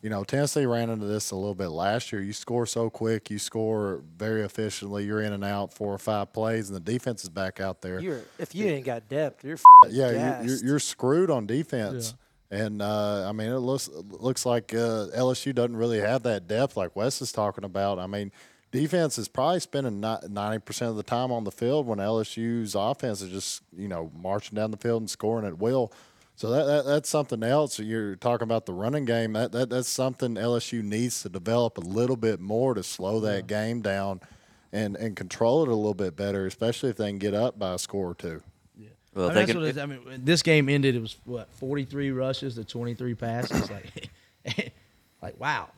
[0.02, 2.20] you know Tennessee ran into this a little bit last year.
[2.20, 5.06] You score so quick, you score very efficiently.
[5.06, 8.00] You're in and out four or five plays, and the defense is back out there.
[8.00, 9.58] You're, if you ain't got depth, you're
[9.88, 12.14] yeah, you're, you're, you're screwed on defense.
[12.50, 16.76] And uh, I mean, it looks looks like uh, LSU doesn't really have that depth
[16.76, 17.98] like Wes is talking about.
[17.98, 18.30] I mean,
[18.70, 23.20] defense is probably spending ninety percent of the time on the field when LSU's offense
[23.20, 25.92] is just you know marching down the field and scoring at will.
[26.36, 27.78] So that, that that's something else.
[27.78, 29.32] You're talking about the running game.
[29.32, 33.46] That, that that's something LSU needs to develop a little bit more to slow that
[33.48, 34.20] game down
[34.70, 37.74] and and control it a little bit better, especially if they can get up by
[37.74, 38.42] a score or two.
[39.16, 39.78] Well, I mean, that's can, what it is.
[39.78, 40.94] I mean, when this game ended.
[40.94, 43.70] It was what 43 rushes to 23 passes.
[43.70, 44.10] Like,
[45.22, 45.70] like wow.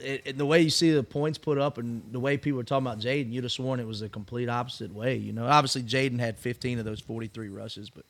[0.00, 2.64] it, it- the way you see the points put up and the way people were
[2.64, 5.16] talking about Jayden, you'd have sworn it was the complete opposite way.
[5.16, 8.06] You know, obviously Jayden had 15 of those 43 rushes, but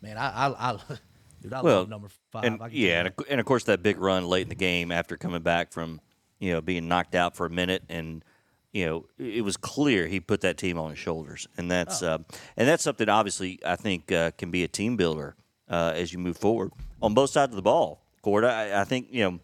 [0.00, 0.78] man, I, I, I
[1.42, 2.44] dude, I well, love number five.
[2.44, 4.90] and I yeah, and of, and of course that big run late in the game
[4.90, 6.00] after coming back from
[6.38, 8.24] you know being knocked out for a minute, and
[8.72, 12.02] you know it it was clear he put that team on his shoulders, and that's
[12.02, 12.06] Oh.
[12.14, 12.18] uh,
[12.56, 15.36] and that's something obviously I think uh, can be a team builder
[15.68, 18.02] uh, as you move forward on both sides of the ball.
[18.22, 19.38] Cord, I, I think you know.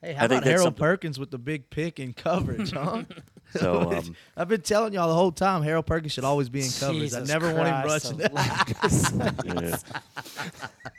[0.00, 2.70] Hey, I how think about that's Harold something- Perkins with the big pick in coverage,
[2.72, 3.02] huh?
[3.58, 6.68] So um, I've been telling y'all the whole time Harold Perkins should always be in
[6.70, 7.14] coverage.
[7.14, 8.20] I Jesus never want him rushing.
[8.22, 8.74] alive.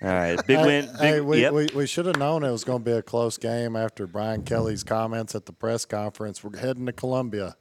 [0.02, 0.86] all right, big Hey, win.
[0.88, 1.54] Big, hey, we, yep.
[1.54, 4.42] we, we should have known it was going to be a close game after Brian
[4.42, 6.44] Kelly's comments at the press conference.
[6.44, 7.56] We're heading to Columbia.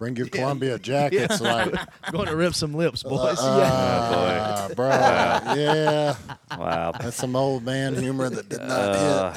[0.00, 1.42] Bring your Columbia jackets.
[1.42, 1.74] Like,
[2.10, 3.36] going to rip some lips, boys.
[3.38, 6.16] uh, bro, yeah,
[6.58, 6.92] wow.
[6.92, 9.34] that's some old man humor that did not Uh,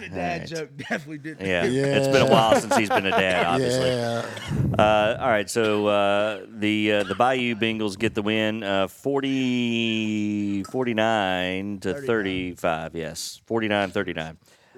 [0.00, 1.46] the dad joke definitely didn't.
[1.46, 1.64] yeah.
[1.64, 1.84] Yeah.
[1.98, 3.44] it's been a while since he's been a dad.
[3.46, 3.88] Obviously.
[3.90, 4.26] Yeah,
[4.82, 10.64] Uh, all right, so uh, the uh, the Bayou Bengals get the win, uh, 40,
[10.64, 12.94] 49 to 35.
[12.96, 14.36] Yes, 49-39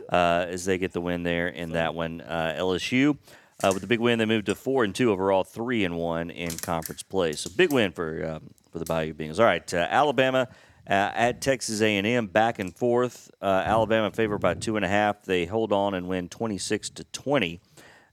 [0.08, 2.20] uh, as they get the win there in that one.
[2.20, 3.16] Uh, LSU
[3.64, 6.30] uh, with the big win, they moved to four and two overall, three and one
[6.30, 7.32] in conference play.
[7.32, 9.38] So big win for um, for the Bayou Bengals.
[9.38, 10.48] All right, uh, Alabama.
[10.86, 13.30] Uh, at Texas A&M, back and forth.
[13.40, 15.22] Uh, Alabama favored by two and a half.
[15.22, 17.62] They hold on and win twenty six to twenty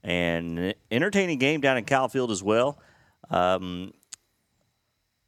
[0.02, 2.78] and entertaining game down in Kyle Field as well.
[3.28, 3.92] Um,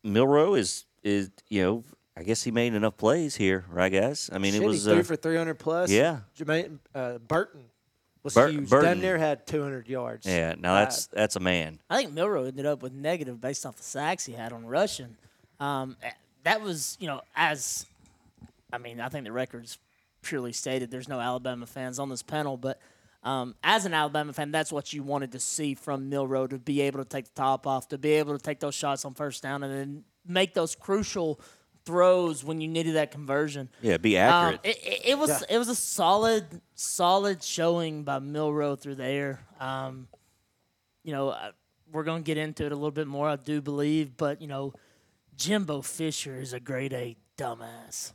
[0.03, 1.85] Milroe is is you know
[2.17, 4.31] I guess he made enough plays here, right, guys?
[4.33, 5.91] I mean, Shit, it was he threw uh, for 300 plus.
[5.91, 6.21] yeah.
[6.39, 7.65] Jermaine uh, Burton
[8.25, 8.69] was Bur- huge.
[8.69, 8.95] Burton.
[8.95, 10.27] Damn near had 200 yards.
[10.27, 10.55] yeah.
[10.59, 11.79] Now that's that's a man.
[11.89, 15.17] I think Milroe ended up with negative based off the sacks he had on rushing.
[15.61, 16.11] Um, eh,
[16.43, 17.87] that was, you know, as
[18.73, 19.79] I mean, I think the record's
[20.23, 20.91] purely stated.
[20.91, 22.81] There's no Alabama fans on this panel, but
[23.23, 26.83] um, as an Alabama fan, that's what you wanted to see from Milroe to be
[26.83, 29.43] able to take the top off, to be able to take those shots on first
[29.43, 31.41] down, and then make those crucial
[31.87, 33.69] throws when you needed that conversion.
[33.83, 34.23] Yeah, be Um,
[34.55, 34.61] accurate.
[34.65, 39.41] it, it, it was it was a solid solid showing by Milroe through there.
[39.61, 40.09] Um,
[41.03, 41.53] you know, uh,
[41.93, 44.73] we're gonna get into it a little bit more, I do believe, but you know,
[45.37, 48.13] Jimbo Fisher is a grade A dumbass,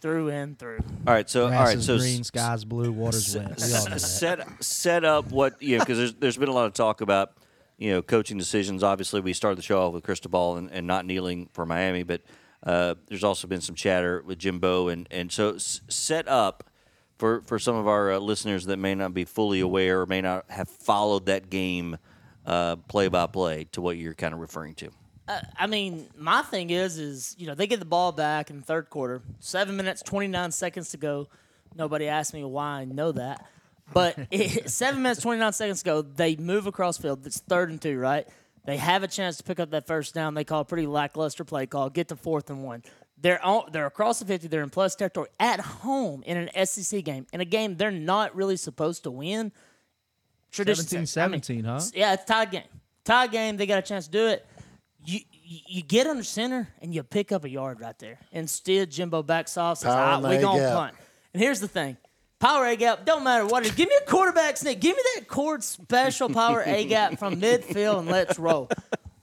[0.00, 0.80] through and through.
[1.06, 3.58] all right, so all Grass right, is so green, s- skies blue, water's wet.
[3.60, 4.00] We all know that.
[4.00, 7.32] set set up what you know because there's there's been a lot of talk about
[7.78, 8.82] you know coaching decisions.
[8.82, 12.22] Obviously, we started the show off with Cristobal and, and not kneeling for Miami, but
[12.64, 16.64] uh, there's also been some chatter with Jimbo and and so s- set up
[17.18, 20.20] for for some of our uh, listeners that may not be fully aware or may
[20.20, 21.98] not have followed that game
[22.46, 24.90] uh, play by play to what you're kind of referring to.
[25.58, 28.62] I mean, my thing is, is you know they get the ball back in the
[28.64, 31.28] third quarter, seven minutes twenty nine seconds to go.
[31.76, 33.46] Nobody asked me why I know that,
[33.92, 37.26] but it, seven minutes twenty nine seconds to go, they move across field.
[37.26, 38.26] It's third and two, right?
[38.68, 40.34] They have a chance to pick up that first down.
[40.34, 41.88] They call a pretty lackluster play call.
[41.88, 42.82] Get to fourth and one.
[43.16, 44.46] They're on, they're across the fifty.
[44.46, 48.36] They're in plus territory at home in an SEC game, in a game they're not
[48.36, 49.52] really supposed to win.
[50.50, 51.80] Tradition 17, says- I mean, 17, huh?
[51.94, 52.68] yeah, it's tied game.
[53.04, 53.56] Tied game.
[53.56, 54.46] They got a chance to do it.
[55.02, 58.18] You you, you get under center and you pick up a yard right there.
[58.32, 59.78] Instead, Jimbo backs off.
[59.78, 60.94] Says, Power ah, in the we A gonna punt.
[61.32, 61.96] And here's the thing.
[62.40, 63.74] Power A gap, don't matter what it is.
[63.74, 64.80] Give me a quarterback sneak.
[64.80, 68.68] Give me that cord special power A gap from midfield and let's roll.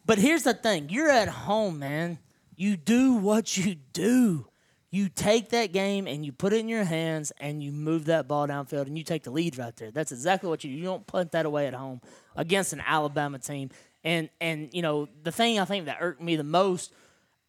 [0.06, 0.90] But here's the thing.
[0.90, 2.20] You're at home, man.
[2.56, 4.48] You do what you do.
[4.92, 8.28] You take that game and you put it in your hands and you move that
[8.28, 9.92] ball downfield and you take the lead right there.
[9.92, 10.78] That's exactly what you do.
[10.78, 12.02] You don't punt that away at home
[12.36, 13.72] against an Alabama team.
[14.04, 16.94] And and you know, the thing I think that irked me the most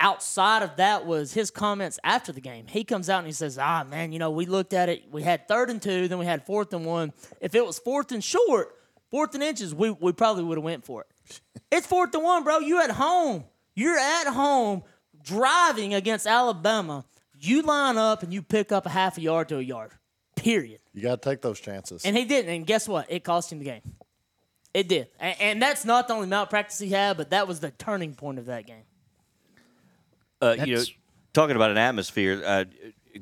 [0.01, 2.67] outside of that was his comments after the game.
[2.67, 5.05] He comes out and he says, "Ah, man, you know, we looked at it.
[5.11, 7.13] We had third and two, then we had fourth and one.
[7.41, 8.77] If it was fourth and short,
[9.11, 11.41] fourth and inches, we we probably would have went for it.
[11.73, 12.59] it's fourth and one, bro.
[12.59, 13.45] You at home.
[13.75, 14.83] You're at home
[15.23, 17.05] driving against Alabama.
[17.39, 19.93] You line up and you pick up a half a yard to a yard.
[20.37, 20.81] Period.
[20.95, 22.05] You got to take those chances.
[22.05, 22.55] And he didn't.
[22.55, 23.11] And guess what?
[23.11, 23.83] It cost him the game.
[24.73, 25.09] It did.
[25.19, 28.39] And, and that's not the only malpractice he had, but that was the turning point
[28.39, 28.85] of that game.
[30.41, 30.83] Uh, you know,
[31.33, 32.65] talking about an atmosphere, uh,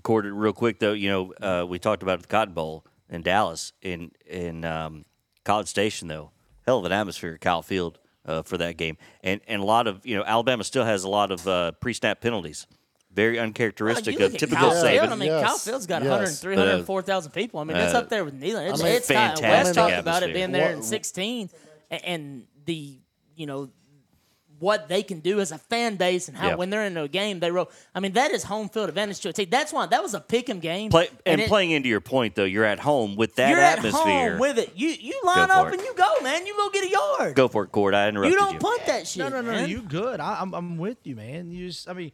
[0.03, 3.73] Cord, real quick though, you know, uh, we talked about the Cotton Bowl in Dallas
[3.83, 5.05] in in um,
[5.45, 6.33] College Station though,
[6.67, 9.87] hell of an atmosphere at Kyle Field uh, for that game, and and a lot
[9.87, 12.67] of you know Alabama still has a lot of uh, pre-snap penalties,
[13.13, 15.01] very uncharacteristic you of typical Kyle Saban.
[15.01, 16.11] Field, I mean, Yes, Kyle Field's got yes.
[16.11, 17.61] 103, 104,000 people.
[17.61, 18.71] I mean, that's Uh, up there with Neyland.
[18.71, 21.51] It's, I mean, it's got, Wes fantastic talked about it being there in 16,
[21.91, 22.99] and the,
[23.37, 23.71] you know,
[24.61, 26.55] what they can do as a fan base and how Yeah.
[26.55, 27.71] when they're in a game they roll.
[27.95, 29.49] I mean, that is home field advantage to a team.
[29.51, 30.91] That's why that was a pick 'em game.
[30.91, 34.01] Play, and it- playing into your point, though, you're at home with that you're atmosphere.
[34.13, 34.73] at home with it.
[34.77, 35.75] You you line up it.
[35.75, 36.47] and you go, man.
[36.47, 37.35] You go get a yard.
[37.37, 37.95] Go for it, Cord.
[37.95, 38.53] I interrupted you you.
[38.53, 39.21] don't punt that shit.
[39.21, 39.69] No, no, no, man.
[39.69, 40.21] you good.
[40.21, 41.51] I, I'm, I'm with you, man.
[41.51, 42.13] You just, I mean,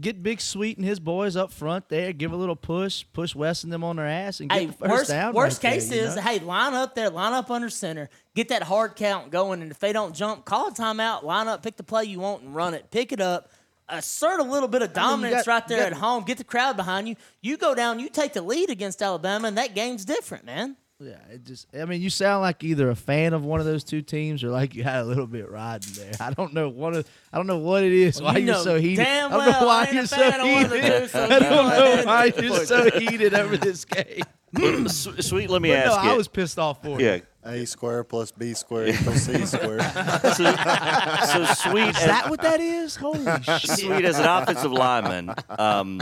[0.00, 2.12] get Big Sweet and his boys up front there.
[2.12, 4.72] Give a little push, push Wes and them on their ass, and get Hey, the
[4.72, 5.34] first worst, down.
[5.34, 6.22] worst right case there, you is, know?
[6.22, 9.78] hey, line up there, line up under center, get that hard count going, and if
[9.78, 12.74] they don't jump, call a timeout, line up, pick the play you want, and run
[12.74, 12.90] it.
[12.90, 13.50] Pick it up,
[13.88, 16.44] assert a little bit of you dominance got- right there you at home, get the
[16.44, 17.16] crowd behind you.
[17.40, 20.76] You go down, you take the lead against Alabama, and that game's different, man.
[21.00, 21.68] Yeah, it just.
[21.76, 24.48] I mean, you sound like either a fan of one of those two teams or
[24.50, 26.10] like you had a little bit riding there.
[26.18, 26.94] I don't know what.
[26.94, 28.20] Of, I don't know what it is.
[28.20, 29.04] Well, why you you're so heated.
[29.04, 31.02] damn I don't know well why you're so fan of one of the heated.
[31.02, 34.22] two, so I don't know why you're so heated over this game.
[34.88, 37.16] Sweet, let me But no, ask I was pissed off for yeah.
[37.16, 37.22] you.
[37.44, 39.78] A square plus B square equals C square.
[40.34, 41.90] So, so sweet.
[41.90, 42.96] Is that what that is?
[42.96, 43.60] Holy shit!
[43.78, 45.32] sweet as an offensive lineman.
[45.48, 46.00] Um,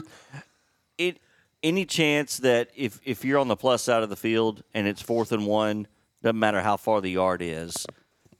[0.96, 1.18] it
[1.66, 5.02] any chance that if if you're on the plus side of the field and it's
[5.02, 5.86] fourth and one,
[6.22, 7.86] doesn't matter how far the yard is,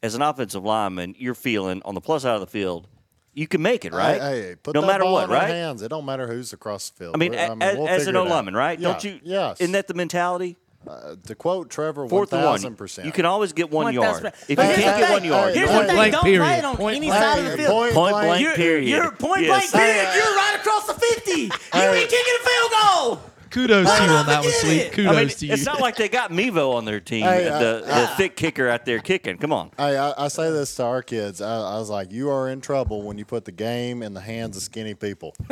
[0.03, 2.89] as an offensive lineman, you're feeling on the plus side of the field,
[3.35, 4.21] you can make it, right?
[4.21, 5.49] Hey, hey, put no that matter ball what, in our right?
[5.51, 5.83] hands.
[5.83, 7.15] It don't matter who's across the field.
[7.15, 8.79] I mean, We're- a- as, we'll as an O lineman, right?
[8.79, 9.21] Yeah, Don't you?
[9.23, 9.61] Yes.
[9.61, 10.57] Isn't that the mentality?
[10.87, 12.55] Uh, to quote Trevor, Fourth one and one.
[12.59, 13.07] thousand percent.
[13.07, 14.07] You can always get one, One yard.
[14.23, 15.97] thousand- If But you can't get one yard, Here's you the don't thing.
[15.97, 16.43] blank Don't period.
[16.45, 17.23] play it on Point any blank.
[17.25, 17.71] side of the field.
[17.73, 18.27] point Point blank.
[18.29, 18.89] blank You're, period.
[18.89, 19.71] you're point Yes.
[19.73, 20.15] blank period.
[20.15, 21.31] You're right across the 50.
[21.41, 23.21] You ain't kicking a field goal.
[23.51, 24.93] Kudos to you on that one, Forget sweet.
[24.93, 25.53] Kudos I mean, to you.
[25.55, 28.69] it's not like they got Mevo on their team, Hey, uh, the, the thick kicker
[28.69, 29.39] out there kicking.
[29.39, 29.71] Come on.
[29.79, 31.41] Hey, I, I say this to our kids.
[31.41, 34.21] I, I was like, you are in trouble when you put the game in the
[34.21, 35.35] hands of skinny people.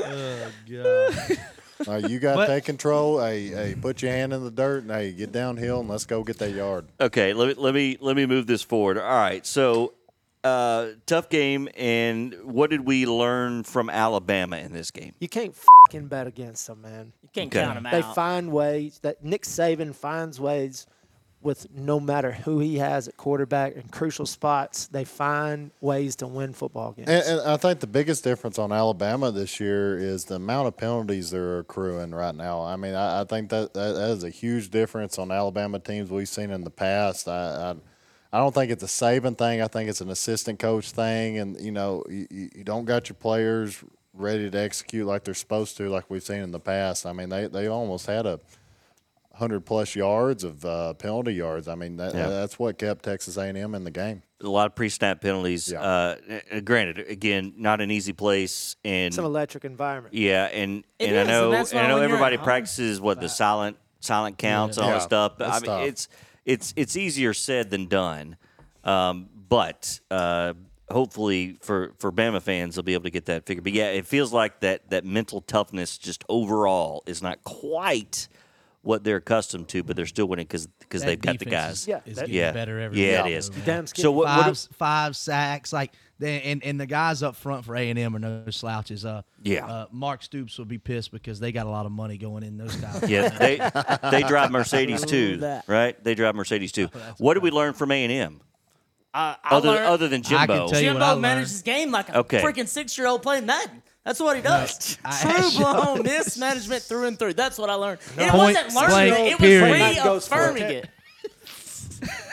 [0.00, 1.38] God.
[1.88, 3.20] Uh, you got to But- take control.
[3.20, 6.22] Hey, hey, put your hand in the dirt and hey, get downhill and let's go
[6.22, 6.86] get that yard.
[7.00, 8.98] Okay, let me let me let me move this forward.
[8.98, 9.94] All right, so
[10.44, 15.14] uh, tough game, and what did we learn from Alabama in this game?
[15.20, 17.12] You can't fucking bet against them, man.
[17.22, 17.62] You can't Okay.
[17.64, 17.92] count them out.
[17.92, 20.86] They find ways that Nick Saban finds ways
[21.42, 24.86] with no matter who he has at quarterback in crucial spots.
[24.86, 27.08] They find ways to win football games.
[27.08, 30.76] And, and I think the biggest difference on Alabama this year is the amount of
[30.76, 32.62] penalties they're accruing right now.
[32.62, 36.10] I mean, I, I think that, that that is a huge difference on Alabama teams
[36.10, 37.28] we've seen in the past.
[37.28, 37.76] I, I
[38.32, 39.60] I don't think it's a Saban thing.
[39.60, 43.16] I think it's an assistant coach thing, and you know, you, you don't got your
[43.16, 43.82] players
[44.14, 47.06] ready to execute like they're supposed to, like we've seen in the past.
[47.06, 48.38] I mean, they they almost had a
[49.40, 51.66] hundred plus yards of uh, penalty yards.
[51.66, 52.28] I mean, that, Yeah.
[52.28, 54.22] that's what kept Texas A&M in the game.
[54.42, 55.72] A lot of pre-snap penalties.
[55.72, 55.82] Yeah.
[55.82, 56.16] Uh,
[56.52, 60.14] uh, granted, again, not an easy place, and it's an electric environment.
[60.14, 62.22] yeah, and It and I is, and know that's and I know when you're at
[62.22, 65.00] everybody practices what the silent silent counts and all that Yeah.
[65.00, 65.32] stuff.
[65.38, 65.86] But I mean, tough.
[65.88, 66.08] it's
[66.46, 68.36] it's it's easier said than done.
[68.84, 70.54] Um, but uh,
[70.90, 73.64] hopefully for for Bama fans, they'll be able to get that figured.
[73.64, 78.28] But yeah, it feels like that that mental toughness just overall is not quite
[78.82, 81.80] what they're accustomed to, but they're still winning because That they've got the guys.
[81.82, 83.32] is- Yeah, is that- getting yeah, better every yeah, week.
[83.32, 83.48] it is.
[83.50, 83.86] Damn.
[83.86, 84.26] So what?
[84.26, 88.14] what five five sacks like and and the guys up front for A and M
[88.16, 89.04] are no slouches.
[89.04, 89.66] Uh, Yeah.
[89.66, 92.56] Uh, Mark Stoops will be pissed because they got a lot of money going in
[92.58, 93.08] those guys.
[93.08, 93.56] yeah, they
[94.10, 96.02] they drive Mercedes too, right?
[96.02, 96.88] They drive Mercedes too.
[97.18, 98.40] what did we learn from A and M
[99.12, 100.54] Uh, other learned- other than I can Jimbo?
[100.54, 101.22] tell you- what Jimbo I learned.
[101.22, 102.40] manages his game like a Okay.
[102.40, 103.82] freaking six year old playing Madden.
[104.10, 104.98] That's what he does.
[105.04, 107.34] I True actually- blown mismanagement through and through.
[107.34, 108.00] That's what I learned.
[108.18, 110.02] And it Point wasn't learning it, it was period.
[110.02, 110.54] Goes for it.
[110.54, 110.90] reaffirming it.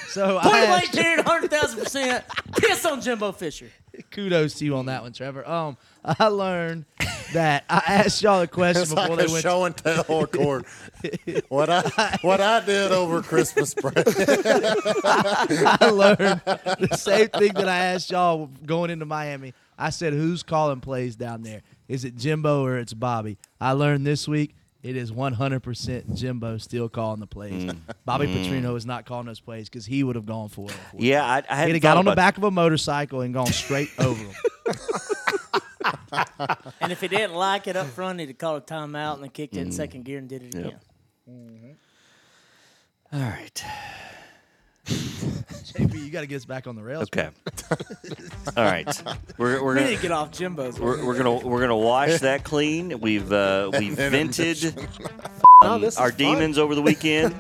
[0.07, 2.23] So Point I blank asked, period, 100,000%.
[2.59, 3.67] Piss on Jimbo Fisher.
[4.09, 5.47] kudos to you on that one, Trevor.
[5.47, 6.85] Um, I learned
[7.33, 9.43] that I asked y'all a question It's before like they a went.
[9.43, 10.65] show and tell record.
[11.49, 13.93] what I what I did over Christmas break.
[13.97, 16.41] I learned
[16.79, 19.53] the same thing that I asked y'all going into Miami.
[19.77, 21.61] I said, "Who's calling plays down there?
[21.87, 26.87] Is it Jimbo or it's Bobby?" I learned this week it is 100% Jimbo still
[26.87, 27.65] calling the plays.
[27.65, 27.77] Mm.
[28.05, 30.77] Bobby Petrino is not calling those plays because he would have gone for it.
[30.97, 33.33] Yeah, I, I he'd hadn't have got on the about- back of a motorcycle and
[33.33, 34.33] gone straight over them.
[36.81, 39.29] And if he didn't like it up front, he'd have called a timeout and then
[39.29, 39.57] kicked Mm.
[39.57, 40.79] it in second gear and did it again.
[43.13, 43.63] All right.
[44.87, 47.03] JP, you got to get us back on the rails.
[47.03, 47.29] Okay.
[48.57, 48.87] All right.
[49.37, 50.79] We're we're We need gonna to get off Jimbo's.
[50.79, 52.99] we're, we're gonna we're gonna wash that clean.
[52.99, 54.75] We've uh, we've vented
[55.63, 56.17] No, um, this our fun.
[56.17, 57.39] demons over the weekend,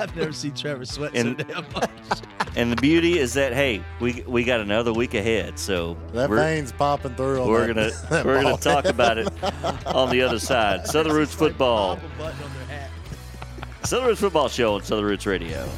[0.00, 1.90] I've never seen Trevor sweat And- so damn much.
[2.56, 6.36] and the beauty is that hey, we we got another week ahead, so That we're,
[6.36, 7.42] vein's popping through.
[7.42, 8.58] On we're that, gonna that we're gonna ball.
[8.58, 9.28] talk about it
[9.86, 10.86] on the other side.
[10.86, 12.90] Southern Roots football, Pop a button on their hat.
[13.84, 15.68] Southern Roots football show on Southern Roots Radio.